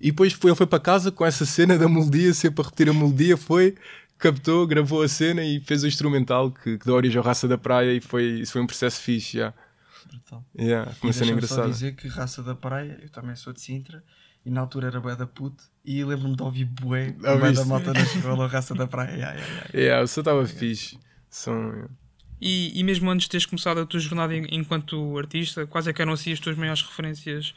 E 0.00 0.10
depois 0.10 0.32
foi, 0.32 0.50
ele 0.50 0.56
foi 0.56 0.66
para 0.66 0.80
casa 0.80 1.10
com 1.12 1.24
essa 1.24 1.46
cena 1.46 1.78
da 1.78 1.88
melodia, 1.88 2.34
sempre 2.34 2.60
a 2.60 2.64
repetir 2.64 2.90
a 2.90 2.92
melodia, 2.92 3.36
foi, 3.36 3.74
captou, 4.18 4.66
gravou 4.66 5.02
a 5.02 5.08
cena 5.08 5.42
e 5.44 5.60
fez 5.60 5.84
o 5.84 5.86
instrumental 5.86 6.50
que, 6.50 6.76
que 6.76 6.84
dá 6.86 6.92
origem 6.92 7.18
ao 7.18 7.24
Raça 7.24 7.46
da 7.46 7.56
Praia 7.56 7.92
e 7.94 8.00
foi, 8.00 8.24
isso 8.40 8.52
foi 8.52 8.60
um 8.60 8.66
processo 8.66 9.00
fixe, 9.00 9.38
já. 9.38 9.54
Brutal. 10.08 10.44
Yeah, 10.58 10.90
foi 10.92 11.08
uma 11.08 11.12
cena 11.12 11.26
deixa-me 11.32 11.46
só 11.46 11.54
engraçada. 11.54 11.68
dizer 11.72 11.94
que 11.94 12.08
Raça 12.08 12.42
da 12.42 12.54
Praia, 12.54 12.98
eu 13.02 13.08
também 13.10 13.34
sou 13.36 13.52
de 13.52 13.60
Sintra, 13.60 14.02
e 14.46 14.50
na 14.50 14.60
altura 14.62 14.86
era 14.86 15.00
bué 15.00 15.14
da 15.16 15.26
puto, 15.26 15.64
e 15.84 16.02
lembro-me 16.04 16.36
de 16.36 16.42
ouvir 16.42 16.64
bué, 16.66 17.10
bué 17.12 17.52
da 17.52 17.64
malta 17.64 17.92
na 17.92 18.00
escola, 18.00 18.46
Raça 18.46 18.74
da 18.74 18.86
Praia. 18.86 19.10
Yeah, 19.10 19.32
yeah, 19.34 19.46
yeah. 19.54 19.70
Yeah, 19.78 20.04
o 20.04 20.06
som 20.08 20.20
estava 20.20 20.46
fixe. 20.46 20.98
Som, 21.28 21.88
E, 22.40 22.78
e 22.78 22.84
mesmo 22.84 23.10
antes 23.10 23.24
de 23.24 23.30
teres 23.30 23.46
começado 23.46 23.80
a 23.80 23.86
tua 23.86 23.98
jornada 23.98 24.34
en- 24.34 24.46
enquanto 24.50 25.18
artista, 25.18 25.66
quais 25.66 25.86
é 25.86 25.92
que 25.92 26.00
eram 26.02 26.12
assim 26.12 26.32
as 26.32 26.38
tuas 26.40 26.56
maiores 26.56 26.82
referências? 26.82 27.54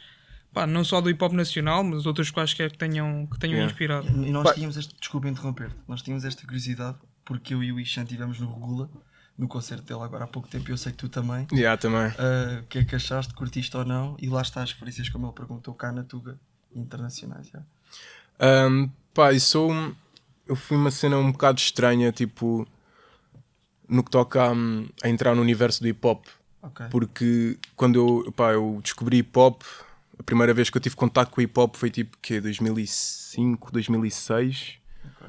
Pá, 0.52 0.66
não 0.66 0.82
só 0.82 1.00
do 1.00 1.08
hip 1.08 1.22
hop 1.22 1.32
nacional, 1.32 1.84
mas 1.84 2.06
outras 2.06 2.30
quaisquer 2.30 2.72
que 2.72 2.78
tenham, 2.78 3.26
que 3.26 3.38
tenham 3.38 3.54
Yeah. 3.56 3.70
inspirado. 3.72 4.06
E 4.08 4.30
nós 4.32 4.42
Pá. 4.44 4.54
tínhamos 4.54 4.76
este, 4.76 4.94
desculpa 4.98 5.28
interromper-te, 5.28 5.76
nós 5.86 6.02
tínhamos 6.02 6.24
esta 6.24 6.44
curiosidade, 6.44 6.98
porque 7.24 7.54
eu 7.54 7.62
e 7.62 7.70
o 7.72 7.78
Ishan 7.78 8.02
estivemos 8.02 8.40
no 8.40 8.52
Regula, 8.52 8.90
no 9.38 9.46
concerto 9.46 9.84
dele 9.84 10.00
agora 10.02 10.24
há 10.24 10.26
pouco 10.26 10.48
tempo, 10.48 10.68
e 10.68 10.72
eu 10.72 10.76
sei 10.76 10.90
que 10.92 10.98
tu 10.98 11.08
também. 11.08 11.46
yeah, 11.52 11.76
também. 11.80 12.10
Ah, 12.18 12.60
O 12.62 12.66
que 12.66 12.78
é 12.78 12.84
que 12.84 12.96
achaste, 12.96 13.32
curtiste 13.34 13.76
ou 13.76 13.84
não? 13.84 14.16
E 14.18 14.28
lá 14.28 14.42
está 14.42 14.62
as 14.62 14.72
referências, 14.72 15.08
como 15.08 15.26
ele 15.26 15.34
perguntou, 15.34 15.72
cá 15.74 15.92
na 15.92 16.02
Tuga, 16.02 16.36
internacionais. 16.74 17.48
já. 17.48 17.60
Um, 18.68 18.88
pá, 19.14 19.32
e 19.32 19.40
sou. 19.40 19.70
um- 19.72 19.94
Eu 20.46 20.56
fui 20.56 20.76
uma 20.76 20.90
cena 20.90 21.16
um 21.16 21.30
bocado 21.32 21.58
estranha, 21.60 22.10
tipo. 22.12 22.66
No 23.88 24.02
que 24.04 24.10
toca 24.10 24.42
a, 24.50 24.52
a 25.02 25.08
entrar 25.08 25.34
no 25.34 25.42
universo 25.42 25.80
do 25.82 25.88
hip 25.88 26.04
hop. 26.06 26.24
Ok. 26.62 26.86
Porque 26.90 27.58
quando 27.74 28.24
eu, 28.26 28.32
pá, 28.32 28.52
eu 28.52 28.80
descobri 28.82 29.18
hip 29.18 29.36
hop, 29.38 29.62
a 30.18 30.22
primeira 30.22 30.52
vez 30.54 30.70
que 30.70 30.76
eu 30.76 30.80
tive 30.80 30.94
contato 30.96 31.30
com 31.30 31.40
hip 31.40 31.58
hop 31.58 31.74
foi 31.76 31.90
tipo 31.90 32.16
que 32.22 32.40
2005, 32.40 33.72
2006. 33.72 34.74
Ok. 35.04 35.28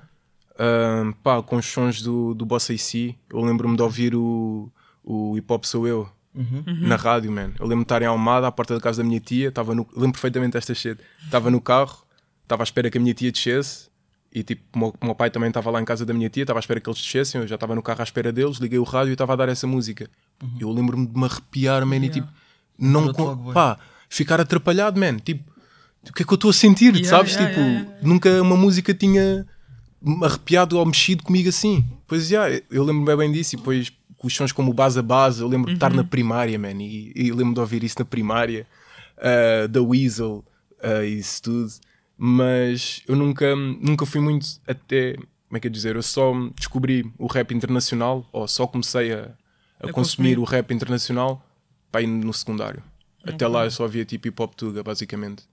Um, 0.60 1.12
pá, 1.14 1.42
com 1.42 1.56
os 1.56 1.66
sons 1.66 2.02
do, 2.02 2.34
do 2.36 2.46
Bossa 2.46 2.74
AC. 2.74 3.16
Eu 3.30 3.42
lembro-me 3.42 3.76
de 3.76 3.82
ouvir 3.82 4.14
o, 4.16 4.72
o 5.04 5.36
Hip 5.38 5.52
Hop 5.52 5.64
Sou 5.66 5.88
Eu 5.88 6.08
Uhum. 6.34 6.64
na 6.88 6.96
rádio, 6.96 7.32
man. 7.32 7.52
Eu 7.60 7.66
lembro-me 7.66 7.82
de 7.84 7.84
estar 7.84 8.02
em 8.02 8.06
Almada, 8.06 8.48
à 8.48 8.52
porta 8.52 8.74
da 8.76 8.80
casa 8.82 9.04
da 9.04 9.08
minha 9.08 9.20
tia. 9.20 9.52
Tava 9.52 9.76
no, 9.76 9.86
lembro 9.96 10.14
perfeitamente 10.14 10.54
desta 10.54 10.74
shit. 10.74 10.98
Estava 11.24 11.52
no 11.52 11.60
carro, 11.60 12.04
estava 12.44 12.64
à 12.64 12.66
espera 12.66 12.90
que 12.90 12.98
a 12.98 13.02
minha 13.02 13.14
tia 13.14 13.32
descesse. 13.32 13.90
E 14.34 14.44
tipo, 14.44 14.62
o 14.74 14.80
meu, 14.80 14.96
meu 15.04 15.16
pai 15.16 15.30
também 15.30 15.50
estava 15.50 15.70
lá 15.70 15.82
em 15.82 15.86
casa 15.86 16.06
da 16.06 16.14
minha 16.14 16.30
tia, 16.30 16.44
estava 16.44 16.58
à 16.60 16.62
espera 16.62 16.80
que 16.80 16.90
eles 16.90 17.02
descessem. 17.02 17.42
Eu 17.42 17.48
já 17.48 17.56
estava 17.56 17.76
no 17.76 17.84
carro 17.84 18.00
à 18.00 18.04
espera 18.04 18.32
deles, 18.32 18.58
liguei 18.58 18.80
o 18.80 18.84
rádio 18.84 19.12
e 19.12 19.14
estava 19.14 19.34
a 19.34 19.36
dar 19.36 19.50
essa 19.50 19.68
música. 19.68 20.10
Eu 20.58 20.72
lembro-me 20.72 21.06
de 21.06 21.18
me 21.18 21.26
arrepiar, 21.26 21.86
man, 21.86 21.98
e 21.98 22.10
tipo, 22.10 22.28
não. 22.80 23.08
Logo 23.08 23.36
bem. 23.36 23.54
Pá, 23.54 23.78
ficar 24.08 24.40
atrapalhado, 24.40 24.98
man. 25.00 25.18
Tipo, 25.18 25.44
o 26.10 26.14
que 26.14 26.24
é 26.24 26.26
que 26.26 26.32
eu 26.32 26.36
estou 26.36 26.50
a 26.50 26.54
sentir, 26.54 26.96
Yeah, 26.96 27.10
sabes? 27.10 27.34
yeah, 27.34 27.50
tipo, 27.50 27.60
yeah, 27.62 27.82
yeah. 27.90 28.08
nunca 28.08 28.42
uma 28.42 28.56
música 28.56 28.94
tinha 28.94 29.46
arrepiado 30.24 30.78
ou 30.80 30.86
mexido 30.86 31.24
comigo 31.24 31.50
assim. 31.50 31.86
Pois 32.08 32.28
já, 32.28 32.50
eu 32.50 32.84
lembro-me 32.84 33.06
bem, 33.06 33.18
bem 33.18 33.32
disso. 33.34 33.56
E 33.56 33.58
depois 33.58 33.92
com 34.22 34.28
os 34.28 34.36
sons 34.36 34.52
como 34.52 34.70
o 34.70 34.74
Base 34.74 35.00
a 35.00 35.02
Base, 35.02 35.42
eu 35.42 35.48
lembro 35.48 35.72
de 35.72 35.78
estar 35.78 35.92
na 35.92 36.04
primária, 36.04 36.60
man. 36.60 36.80
E, 36.80 37.12
e 37.16 37.32
lembro-me 37.32 37.56
de 37.56 37.60
ouvir 37.60 37.84
isso 37.84 37.96
na 37.98 38.06
primária, 38.06 38.68
uh, 39.18 39.68
da 39.68 39.82
Weasel, 39.82 40.46
uh, 40.84 41.04
isso 41.04 41.42
tudo. 41.42 41.72
Mas 42.16 43.02
eu 43.08 43.16
nunca, 43.16 43.56
nunca 43.56 44.06
fui 44.06 44.22
muito 44.22 44.46
até. 44.68 45.16
Como 45.16 45.58
é 45.58 45.60
que 45.60 45.66
é 45.68 45.72
dizer? 45.72 45.96
Eu 45.96 46.04
só 46.04 46.32
descobri 46.56 47.12
o 47.18 47.26
rap 47.26 47.52
internacional, 47.52 48.24
ou 48.32 48.48
só 48.48 48.68
comecei 48.68 49.12
a, 49.12 49.32
a, 49.80 49.88
A 49.88 49.92
consumir 49.92 50.36
consumir. 50.36 50.40
o 50.40 50.44
rap 50.44 50.72
internacional 50.72 51.44
pá, 51.92 52.00
no 52.02 52.32
secundário. 52.32 52.84
Até 53.24 53.48
lá 53.48 53.64
eu 53.66 53.72
só 53.72 53.88
via 53.88 54.06
tipo 54.06 54.28
hip 54.28 54.40
hop 54.40 54.54
tuga, 54.54 54.84
basicamente 54.84 55.50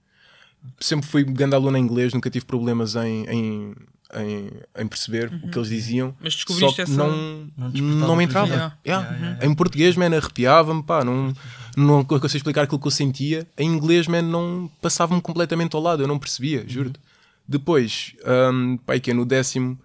sempre 0.79 1.07
fui 1.07 1.23
grande 1.23 1.55
aluno 1.55 1.77
em 1.77 1.81
inglês, 1.81 2.13
nunca 2.13 2.29
tive 2.29 2.45
problemas 2.45 2.95
em, 2.95 3.25
em, 3.29 3.75
em, 4.15 4.49
em 4.81 4.87
perceber 4.87 5.31
o 5.43 5.49
que 5.49 5.57
eles 5.57 5.69
diziam. 5.69 6.15
Mas 6.19 6.33
descobriste 6.33 6.69
Só 6.69 6.75
que 6.75 6.81
essa- 6.81 6.93
não, 6.93 7.47
Não 7.57 7.69
não 8.07 8.15
me 8.15 8.23
entrava. 8.23 8.47
Yeah. 8.51 8.77
Yeah, 8.85 9.15
yeah, 9.17 9.45
Em 9.45 9.53
português, 9.53 9.95
man, 9.95 10.15
arrepiava-me, 10.15 10.81
pá, 10.83 11.03
não, 11.03 11.33
não 11.77 12.03
consigo 12.03 12.37
explicar 12.37 12.63
aquilo 12.63 12.79
que 12.79 12.87
eu 12.87 12.91
sentia. 12.91 13.47
Em 13.57 13.67
inglês, 13.69 14.07
man, 14.07 14.21
não 14.23 14.69
passava-me 14.81 15.21
completamente 15.21 15.75
ao 15.75 15.81
lado, 15.81 16.01
eu 16.03 16.07
não 16.07 16.17
percebia, 16.17 16.63
juro-te. 16.67 16.99
Depois, 17.47 18.13
um, 18.53 18.77
pá, 18.77 18.99
que 18.99 19.11
é 19.11 19.13
no 19.13 19.25
décimo, 19.25 19.77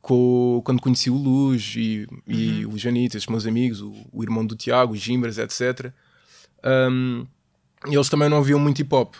co- 0.00 0.60
quando 0.64 0.80
conheci 0.80 1.10
o 1.10 1.16
Luz 1.16 1.74
e, 1.76 2.06
e 2.26 2.66
o 2.66 2.76
Janito, 2.78 3.16
esses 3.16 3.28
meus 3.28 3.46
amigos, 3.46 3.80
o, 3.80 3.94
o 4.12 4.22
irmão 4.22 4.44
do 4.44 4.54
Tiago, 4.54 4.92
os 4.92 5.00
Gimbras, 5.00 5.38
etc. 5.38 5.92
Um, 6.64 7.26
e 7.86 7.94
eles 7.94 8.08
também 8.08 8.28
não 8.28 8.38
ouviam 8.38 8.58
muito 8.58 8.80
hip 8.80 8.94
hop, 8.94 9.14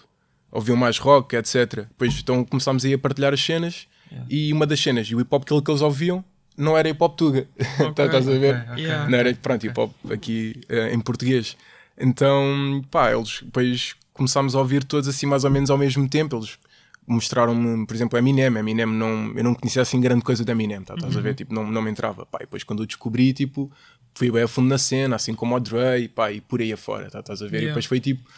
ouviam 0.50 0.76
mais 0.76 0.98
rock, 0.98 1.36
etc. 1.36 1.86
Depois 1.88 2.18
então 2.18 2.44
começámos 2.44 2.84
aí 2.84 2.94
a 2.94 2.98
partilhar 2.98 3.32
as 3.34 3.40
cenas 3.44 3.86
e 4.28 4.52
uma 4.52 4.66
das 4.66 4.80
cenas, 4.80 5.06
e 5.09 5.14
o 5.14 5.21
hip 5.21 5.35
hop 5.35 5.44
que, 5.44 5.52
eles 5.52 5.80
ouviam 5.83 6.25
não 6.56 6.76
era 6.78 6.88
hip 6.88 7.02
hop 7.02 7.16
tuga, 7.16 7.49
Tá- 7.97 8.06
estás 8.06 8.28
a 8.28 8.33
ver? 8.38 8.54
Ok, 8.54 8.73
ok. 8.73 8.85
Yeah. 8.85 9.11
Não 9.11 9.18
era, 9.18 9.35
pronto, 9.35 9.66
hip 9.66 9.78
hop 9.80 9.92
aqui 10.11 10.61
eh, 10.68 10.94
em 10.94 11.00
português. 11.00 11.56
Então, 11.99 12.85
pá, 12.90 13.12
eles 13.12 13.40
depois 13.42 13.94
começámos 14.12 14.54
a 14.54 14.59
ouvir 14.61 14.85
todos 14.85 15.09
assim 15.09 15.26
mais 15.26 15.44
ou 15.44 15.50
menos 15.50 15.71
ao 15.71 15.78
mesmo 15.78 16.09
tempo. 16.09 16.37
Eles 16.37 16.59
mostraram-me, 17.06 17.87
por 17.87 17.94
exemplo, 17.94 18.18
Eminem. 18.18 18.47
Eminem 18.47 18.87
não, 18.87 19.33
eu 19.37 19.44
não 19.44 19.54
conhecia 19.54 19.83
assim 19.83 20.00
grande 20.00 20.23
coisa 20.23 20.44
de 20.44 20.50
Eminem, 20.52 20.83
tá, 20.83 20.94
estás 20.94 21.16
a 21.16 21.21
ver? 21.21 21.35
Tipo, 21.35 21.54
não, 21.54 21.66
não 21.71 21.83
me 21.83 21.90
entrava. 21.90 22.25
Pá, 22.26 22.38
e 22.40 22.44
depois 22.44 22.64
quando 22.64 22.83
eu 22.83 22.87
descobri, 22.87 23.33
tipo, 23.33 23.71
fui 24.14 24.30
bem 24.30 24.42
a 24.42 24.49
fundo 24.49 24.68
na 24.68 24.78
cena, 24.78 25.16
assim 25.16 25.35
como 25.35 25.54
o 25.54 25.61
Dre, 25.61 26.09
pá, 26.09 26.30
e 26.33 26.40
por 26.40 26.61
aí 26.61 26.73
afora, 26.73 27.11
tá, 27.11 27.21
estás 27.21 27.42
a 27.42 27.47
ver? 27.47 27.56
E 27.56 27.61
Yeah. 27.61 27.68
depois 27.73 27.87
foi 27.87 28.00
tipo. 28.00 28.28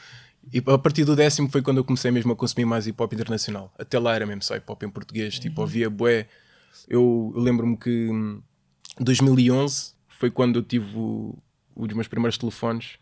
E 0.52 0.62
a 0.66 0.78
partir 0.78 1.04
do 1.04 1.16
décimo 1.16 1.48
foi 1.50 1.60
quando 1.60 1.78
eu 1.78 1.84
comecei 1.84 2.10
mesmo 2.10 2.32
a 2.32 2.36
consumir 2.36 2.64
mais 2.64 2.86
hip 2.86 3.00
hop 3.02 3.12
internacional. 3.12 3.72
Até 3.78 3.98
lá 3.98 4.14
era 4.14 4.26
mesmo 4.26 4.42
só 4.42 4.56
hip 4.56 4.70
hop 4.70 4.82
em 4.82 4.90
português, 4.90 5.38
tipo, 5.38 5.60
ouvia 5.60 5.90
bué. 5.90 6.28
Eu, 6.88 7.32
eu 7.34 7.42
lembro-me 7.42 7.76
que 7.76 8.08
hum, 8.10 8.40
2011 9.00 9.92
foi 10.08 10.30
quando 10.30 10.60
eu 10.60 10.62
tive 10.62 10.96
o, 10.96 11.36
um 11.76 11.86
dos 11.86 11.94
meus 11.94 12.08
primeiros 12.08 12.38
telefones. 12.38 12.98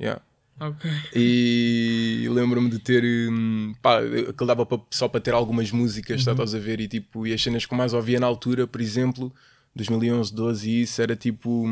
Yeah. 0.00 0.22
Ok. 0.58 0.90
E 1.14 2.26
lembro-me 2.30 2.70
de 2.70 2.78
ter. 2.78 3.04
hum, 3.30 3.74
Pá, 3.82 3.98
aquele 3.98 4.46
dava 4.46 4.66
só 4.90 5.06
para 5.06 5.20
ter 5.20 5.34
algumas 5.34 5.70
músicas, 5.70 6.24
tá, 6.24 6.32
estás 6.32 6.54
a 6.54 6.58
ver? 6.58 6.80
E, 6.80 6.88
tipo, 6.88 7.26
e 7.26 7.32
as 7.34 7.42
cenas 7.42 7.66
que 7.66 7.74
mais 7.74 7.92
ouvia 7.92 8.18
na 8.18 8.26
altura, 8.26 8.66
por 8.66 8.80
exemplo, 8.80 9.32
2011, 9.74 10.34
12 10.34 10.70
e 10.70 10.82
isso, 10.82 11.02
era 11.02 11.14
tipo. 11.14 11.66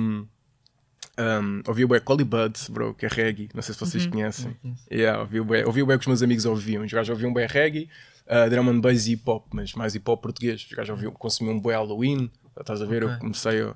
Um, 1.18 1.62
ouvia 1.66 1.86
o 1.86 2.00
Collie 2.00 2.24
Buds, 2.24 2.68
bro, 2.68 2.92
que 2.94 3.06
é 3.06 3.08
reggae. 3.08 3.48
Não 3.54 3.62
sei 3.62 3.74
se 3.74 3.80
vocês 3.80 4.06
conhecem. 4.06 4.56
Yeah, 4.90 5.20
ouvia 5.20 5.42
o 5.42 5.44
bué- 5.44 5.64
ouvia 5.64 5.82
o 5.84 5.86
bué 5.86 5.96
que 5.96 6.00
os 6.02 6.06
meus 6.08 6.22
amigos 6.22 6.44
ouviam. 6.44 6.82
Os 6.84 6.92
gajos 6.92 7.10
ouviam 7.10 7.32
bem 7.32 7.46
reggae, 7.46 7.88
uh, 8.26 8.50
drum 8.50 8.68
and 8.68 8.80
bass 8.80 9.06
e 9.06 9.12
hip 9.12 9.22
hop, 9.26 9.46
mas 9.52 9.74
mais 9.74 9.94
hip 9.94 10.08
hop 10.10 10.20
português. 10.22 10.64
Os 10.68 10.72
gajos 10.72 10.90
ouviam, 10.90 11.12
consumiam 11.12 11.56
um 11.56 11.60
bué 11.60 11.74
Halloween. 11.74 12.30
Estás 12.58 12.82
a 12.82 12.84
ver? 12.84 13.02
Eu 13.02 13.08
Ok. 13.08 13.20
comecei 13.20 13.60
a. 13.62 13.74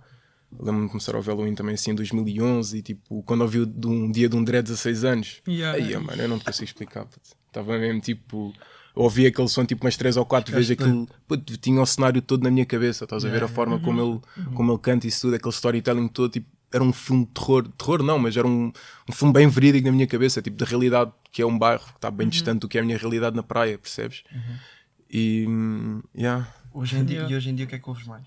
Lembro-me 0.50 0.87
de 0.87 0.88
começar 0.92 1.12
a 1.14 1.18
ouvir 1.18 1.28
Halloween 1.30 1.54
também 1.54 1.75
assim 1.75 1.90
em 1.90 1.95
2011 1.95 2.78
e 2.78 2.83
tipo, 2.83 3.23
quando 3.25 3.42
ouvi 3.42 3.66
de 3.66 3.87
um 3.87 4.11
dia 4.11 4.28
de 4.30 4.35
um 4.35 4.42
dread 4.42 4.64
16 4.66 5.04
anos, 5.04 5.42
Yeah. 5.47 5.76
aí, 5.78 5.95
mano, 5.99 6.23
eu 6.23 6.26
não 6.28 6.38
te 6.38 6.45
consigo 6.47 6.64
explicar. 6.64 7.07
Estava 7.47 7.78
mesmo 7.78 8.00
tipo. 8.00 8.52
Eu 8.97 9.02
ouvi 9.02 9.26
aquele 9.26 9.47
som 9.49 9.64
tipo 9.64 9.85
umas 9.85 9.97
3 9.97 10.16
ou 10.16 10.25
4 10.25 10.52
vezes 10.52 10.71
aquilo. 10.73 11.07
Puto, 11.28 11.57
tinha 11.59 11.80
o 11.80 11.87
cenário 11.87 12.21
todo 12.23 12.42
na 12.42 12.50
minha 12.50 12.64
cabeça. 12.66 13.04
Estás 13.04 13.25
a 13.25 13.28
ver 13.28 13.45
a 13.45 13.49
forma 13.49 13.78
como, 13.78 14.00
ele, 14.37 14.45
como 14.54 14.73
ele 14.73 14.78
canta 14.80 15.07
e 15.07 15.09
isso 15.11 15.21
tudo, 15.21 15.35
aquele 15.37 15.52
storytelling 15.54 16.09
todo. 16.09 16.33
Tipo, 16.33 16.49
era 16.72 16.82
um 16.84 16.92
filme 16.92 17.25
de 17.26 17.32
terror. 17.32 17.68
Terror 17.68 18.02
não, 18.02 18.18
mas 18.18 18.37
era 18.37 18.46
um, 18.46 18.72
um 19.08 19.12
filme 19.12 19.32
bem 19.32 19.48
verídico 19.48 19.87
na 19.87 19.92
minha 19.92 20.06
cabeça. 20.06 20.42
Tipo, 20.42 20.56
da 20.56 20.66
realidade 20.66 21.12
que 21.30 21.42
é 21.42 21.46
um 21.46 21.58
bairro 21.58 21.84
que 21.84 21.96
está 21.96 22.10
bem 22.10 22.28
distante 22.28 22.60
do 22.60 22.68
que 22.68 22.78
é 22.78 22.80
a 22.80 22.84
minha 22.84 22.98
realidade 22.98 23.37
na 23.37 23.42
praia, 23.42 23.78
percebes? 23.78 24.22
E. 25.10 25.46
hum, 25.48 26.02
Yeah. 26.14 26.48
Hoje 26.72 26.96
em 26.96 27.04
dia. 27.04 27.26
E 27.28 27.34
hoje 27.34 27.50
em 27.50 27.54
dia 27.54 27.64
o 27.64 27.68
que 27.68 27.75
é 27.75 27.78
que 27.78 27.88
ouves 27.88 28.06
mais? 28.06 28.26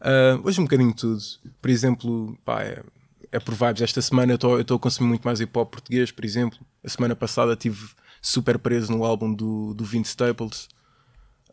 Uh, 0.00 0.40
hoje 0.44 0.60
um 0.60 0.64
bocadinho 0.64 0.90
de 0.90 0.96
tudo. 0.96 1.20
Por 1.60 1.70
exemplo, 1.70 2.36
pá, 2.44 2.62
é, 2.62 2.82
é 3.30 3.38
por 3.38 3.54
vibes. 3.54 3.82
Esta 3.82 4.02
semana 4.02 4.32
eu 4.32 4.60
estou 4.60 4.76
a 4.76 4.78
consumir 4.80 5.08
muito 5.08 5.22
mais 5.22 5.40
hip 5.40 5.56
hop 5.56 5.70
português, 5.70 6.10
por 6.10 6.24
exemplo. 6.24 6.58
A 6.82 6.88
semana 6.88 7.14
passada 7.14 7.52
estive 7.52 7.90
super 8.20 8.58
preso 8.58 8.92
no 8.92 9.04
álbum 9.04 9.32
do, 9.32 9.74
do 9.74 9.84
Vince 9.84 10.10
Staples. 10.10 10.68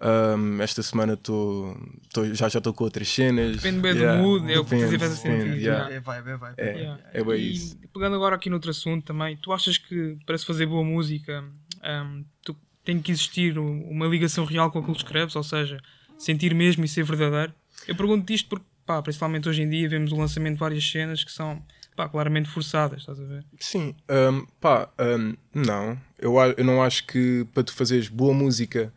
Um, 0.02 0.62
esta 0.62 0.82
semana 0.82 1.18
tô, 1.18 1.76
tô- 2.14 2.26
já 2.34 2.48
já 2.48 2.60
estou 2.60 2.74
com 2.74 2.86
outras 2.86 3.10
cenas. 3.10 3.58
Depende 3.58 3.82
bem 3.82 3.94
Yeah, 3.96 4.18
do 4.18 4.24
mood, 4.24 4.52
é 4.54 4.58
o 4.60 4.64
que 4.64 4.76
depende, 4.76 4.96
te 4.96 5.00
faz 5.00 5.18
depende, 5.22 5.44
sentido. 5.44 5.62
yeah. 5.62 5.94
É 5.94 6.00
vibe, 6.00 6.30
é 6.30 6.38
vibe. 6.38 6.54
É. 6.58 6.72
Yeah. 6.78 7.04
é 7.14 7.24
bem 7.24 7.36
e 7.38 7.52
isso. 7.52 7.78
pegando 7.94 8.16
agora 8.16 8.36
aqui 8.38 8.50
noutro 8.50 8.72
assunto 8.72 9.06
também, 9.06 9.36
tu 9.38 9.52
achas 9.52 9.78
que 9.78 10.18
para 10.26 10.38
se 10.38 10.46
fazer 10.46 10.66
boa 10.68 10.84
música 10.86 11.44
hum, 11.84 12.24
tu, 12.46 12.56
tem 12.86 13.02
que 13.02 13.12
existir 13.12 13.60
um- 13.60 13.90
uma 13.90 14.08
ligação 14.08 14.46
real 14.46 14.72
com 14.72 14.80
aquilo 14.80 14.94
que 14.96 15.02
escreves, 15.04 15.36
ou 15.36 15.44
seja, 15.44 15.80
sentir 16.18 16.56
mesmo 16.56 16.86
e 16.86 16.88
ser 16.88 17.04
verdadeiro? 17.04 17.54
Eu 17.88 17.96
pergunto 17.96 18.32
isto 18.32 18.48
porque, 18.48 18.66
pá, 18.86 19.02
principalmente 19.02 19.50
hoje 19.50 19.62
em 19.64 19.70
dia, 19.70 19.90
vemos 19.90 20.12
o 20.14 20.16
lançamento 20.16 20.54
de 20.54 20.60
várias 20.62 20.90
cenas 20.90 21.24
que 21.26 21.32
são 21.32 21.62
pá, 21.96 22.08
claramente 22.08 22.48
forçadas, 22.48 23.02
estás 23.02 23.20
a 23.20 23.26
ver? 23.26 23.46
Sim, 23.60 23.94
um, 24.10 24.46
pá, 24.62 24.90
um, 24.98 25.36
não. 25.54 26.00
Eu, 26.18 26.36
eu 26.58 26.64
não 26.64 26.82
acho 26.82 27.06
que 27.06 27.46
para 27.54 27.64
tu 27.64 27.74
fazeres 27.74 28.08
boa 28.08 28.34
música 28.34 28.94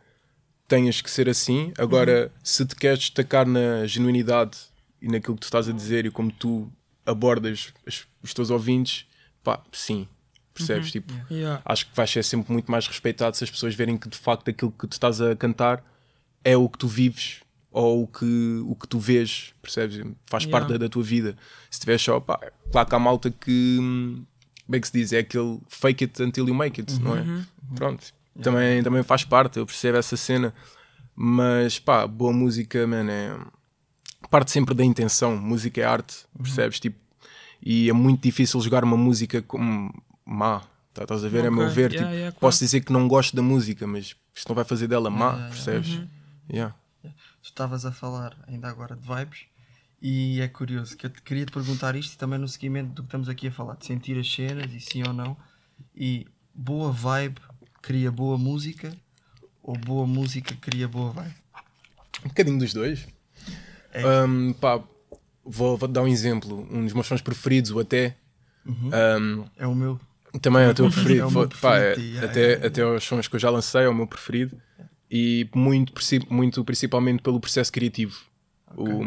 tenhas 0.67 1.01
que 1.01 1.09
ser 1.11 1.29
assim. 1.29 1.71
Agora, 1.77 2.31
se 2.43 2.65
te 2.65 2.75
queres 2.75 2.99
destacar 2.99 3.45
na 3.45 3.85
genuinidade 3.85 4.57
e 5.01 5.07
naquilo 5.07 5.35
que 5.35 5.41
tu 5.41 5.45
estás 5.45 5.67
a 5.67 5.71
dizer 5.71 6.05
e 6.05 6.11
como 6.11 6.31
tu 6.31 6.71
abordas 7.05 7.73
as- 7.85 8.05
os 8.21 8.33
teus 8.33 8.49
ouvintes, 8.49 9.05
pá, 9.43 9.61
sim. 9.71 10.07
Percebes? 10.53 10.91
Tipo, 10.91 11.11
Yeah. 11.31 11.61
acho 11.65 11.87
que 11.89 11.95
vais 11.95 12.09
ser 12.09 12.23
sempre 12.23 12.53
muito 12.53 12.69
mais 12.71 12.85
respeitado 12.87 13.35
se 13.35 13.43
as 13.43 13.49
pessoas 13.49 13.73
verem 13.73 13.97
que 13.97 14.07
de 14.07 14.17
facto 14.17 14.49
aquilo 14.49 14.71
que 14.71 14.85
tu 14.87 14.93
estás 14.93 15.19
a 15.19 15.35
cantar 15.35 15.83
é 16.43 16.55
o 16.55 16.69
que 16.69 16.77
tu 16.77 16.87
vives 16.87 17.41
ou 17.71 18.03
o 18.03 18.07
que, 18.07 18.61
o 18.67 18.75
que 18.75 18.87
tu 18.87 18.99
vês, 18.99 19.51
percebes? 19.61 19.97
Faz 20.27 20.43
Yeah. 20.43 20.51
parte 20.51 20.71
da, 20.73 20.85
da 20.85 20.89
tua 20.89 21.01
vida. 21.03 21.35
Se 21.71 21.79
tiver 21.79 21.97
só, 21.99 22.19
pá, 22.19 22.39
claro 22.71 22.87
que 22.87 22.95
há 22.95 22.99
malta 22.99 23.31
que, 23.31 23.77
hum, 23.81 24.23
como 24.65 24.75
é 24.75 24.79
que 24.79 24.87
se 24.87 24.93
diz? 24.93 25.11
É 25.11 25.19
aquele 25.19 25.59
fake 25.67 26.03
it 26.05 26.21
until 26.23 26.47
you 26.47 26.53
make 26.53 26.79
it, 26.79 26.99
não 27.01 27.17
é? 27.17 27.25
Pronto. 27.75 28.13
Também, 28.41 28.81
também 28.81 29.03
faz 29.03 29.23
parte, 29.23 29.59
eu 29.59 29.65
percebo 29.65 29.97
essa 29.97 30.17
cena. 30.17 30.53
Mas, 31.15 31.77
pá, 31.79 32.07
boa 32.07 32.33
música, 32.33 32.85
mano, 32.87 33.11
é. 33.11 33.37
Parte 34.29 34.51
sempre 34.51 34.73
da 34.73 34.83
intenção. 34.83 35.37
Música 35.37 35.79
é 35.81 35.83
arte, 35.83 36.25
percebes? 36.41 36.79
Tipo, 36.79 36.97
e 37.61 37.89
é 37.89 37.93
muito 37.93 38.21
difícil 38.23 38.59
jogar 38.61 38.83
uma 38.83 38.97
música 38.97 39.41
como 39.41 39.93
má. 40.25 40.61
Tá, 40.93 41.03
estás 41.03 41.23
a 41.23 41.29
ver? 41.29 41.45
A 41.45 41.51
meu 41.51 41.63
Ok, 41.63 41.73
ver, 41.75 41.91
yeah, 41.91 41.97
tipo, 41.97 42.09
yeah, 42.11 42.31
claro. 42.31 42.39
posso 42.39 42.59
dizer 42.59 42.81
que 42.81 42.91
não 42.91 43.07
gosto 43.07 43.35
da 43.35 43.41
música, 43.41 43.85
mas 43.87 44.15
isto 44.33 44.47
não 44.49 44.55
vai 44.55 44.63
fazer 44.63 44.87
dela 44.87 45.09
má, 45.09 45.17
Yeah, 45.17 45.37
yeah, 45.37 45.55
percebes? 45.55 45.89
Uhum. 45.95 46.07
Yeah. 46.51 46.75
Tu 47.03 47.09
estavas 47.49 47.85
a 47.85 47.91
falar 47.91 48.37
ainda 48.47 48.67
agora 48.67 48.95
de 48.95 49.01
vibes 49.07 49.45
e 50.01 50.39
é 50.41 50.47
curioso 50.47 50.95
que 50.95 51.05
eu 51.05 51.09
te 51.09 51.21
queria 51.21 51.45
te 51.45 51.51
perguntar 51.51 51.95
isto 51.95 52.13
e 52.13 52.17
também 52.17 52.37
no 52.39 52.47
seguimento 52.47 52.89
do 52.93 53.01
que 53.03 53.07
estamos 53.07 53.27
aqui 53.27 53.47
a 53.47 53.51
falar, 53.51 53.75
de 53.75 53.85
sentir 53.85 54.17
as 54.19 54.31
cenas 54.31 54.71
e 54.71 54.79
sim 54.79 55.03
ou 55.05 55.13
não. 55.13 55.35
E 55.95 56.27
boa 56.53 56.91
vibe 56.91 57.39
cria 57.83 58.09
boa 58.11 58.37
música 58.37 58.91
ou 59.61 59.77
boa 59.77 60.07
música 60.07 60.55
cria 60.59 60.87
boa 60.87 61.11
vibe? 61.11 61.35
Um 62.25 62.29
bocadinho 62.29 62.57
dos 62.57 62.73
dois. 62.73 63.05
É. 63.91 64.23
Um, 64.25 64.53
pá, 64.53 64.81
vou, 65.45 65.77
vou 65.77 65.87
dar 65.87 66.01
um 66.01 66.07
exemplo. 66.07 66.67
Um 66.71 66.83
dos 66.85 66.93
meus 66.93 67.05
sons 67.05 67.21
preferidos, 67.21 67.69
o 67.71 67.79
Até. 67.79 68.15
um, 68.65 69.45
É 69.57 69.67
o 69.67 69.75
meu. 69.75 69.99
também 70.41 70.63
é 70.63 70.69
o 70.69 70.73
teu 70.73 70.85
É 70.87 70.89
preferido. 70.89 71.27
o 71.27 71.31
meu 71.31 71.49
Pá, 71.61 71.77
é- 71.77 71.93
preferido, 71.93 72.13
yeah, 72.15 72.31
até, 72.31 72.41
yeah, 72.41 72.67
até 72.67 72.85
os 72.85 73.03
sons 73.03 73.27
que 73.27 73.35
eu 73.35 73.39
já 73.39 73.49
lancei 73.51 73.81
é 73.83 73.89
o 73.89 73.93
meu 73.93 74.07
preferido. 74.07 74.59
E 75.11 75.47
muito, 75.53 75.93
muito 76.29 76.63
principalmente 76.63 77.21
pelo 77.21 77.39
processo 77.39 77.71
criativo. 77.71 78.19
O, 78.75 79.01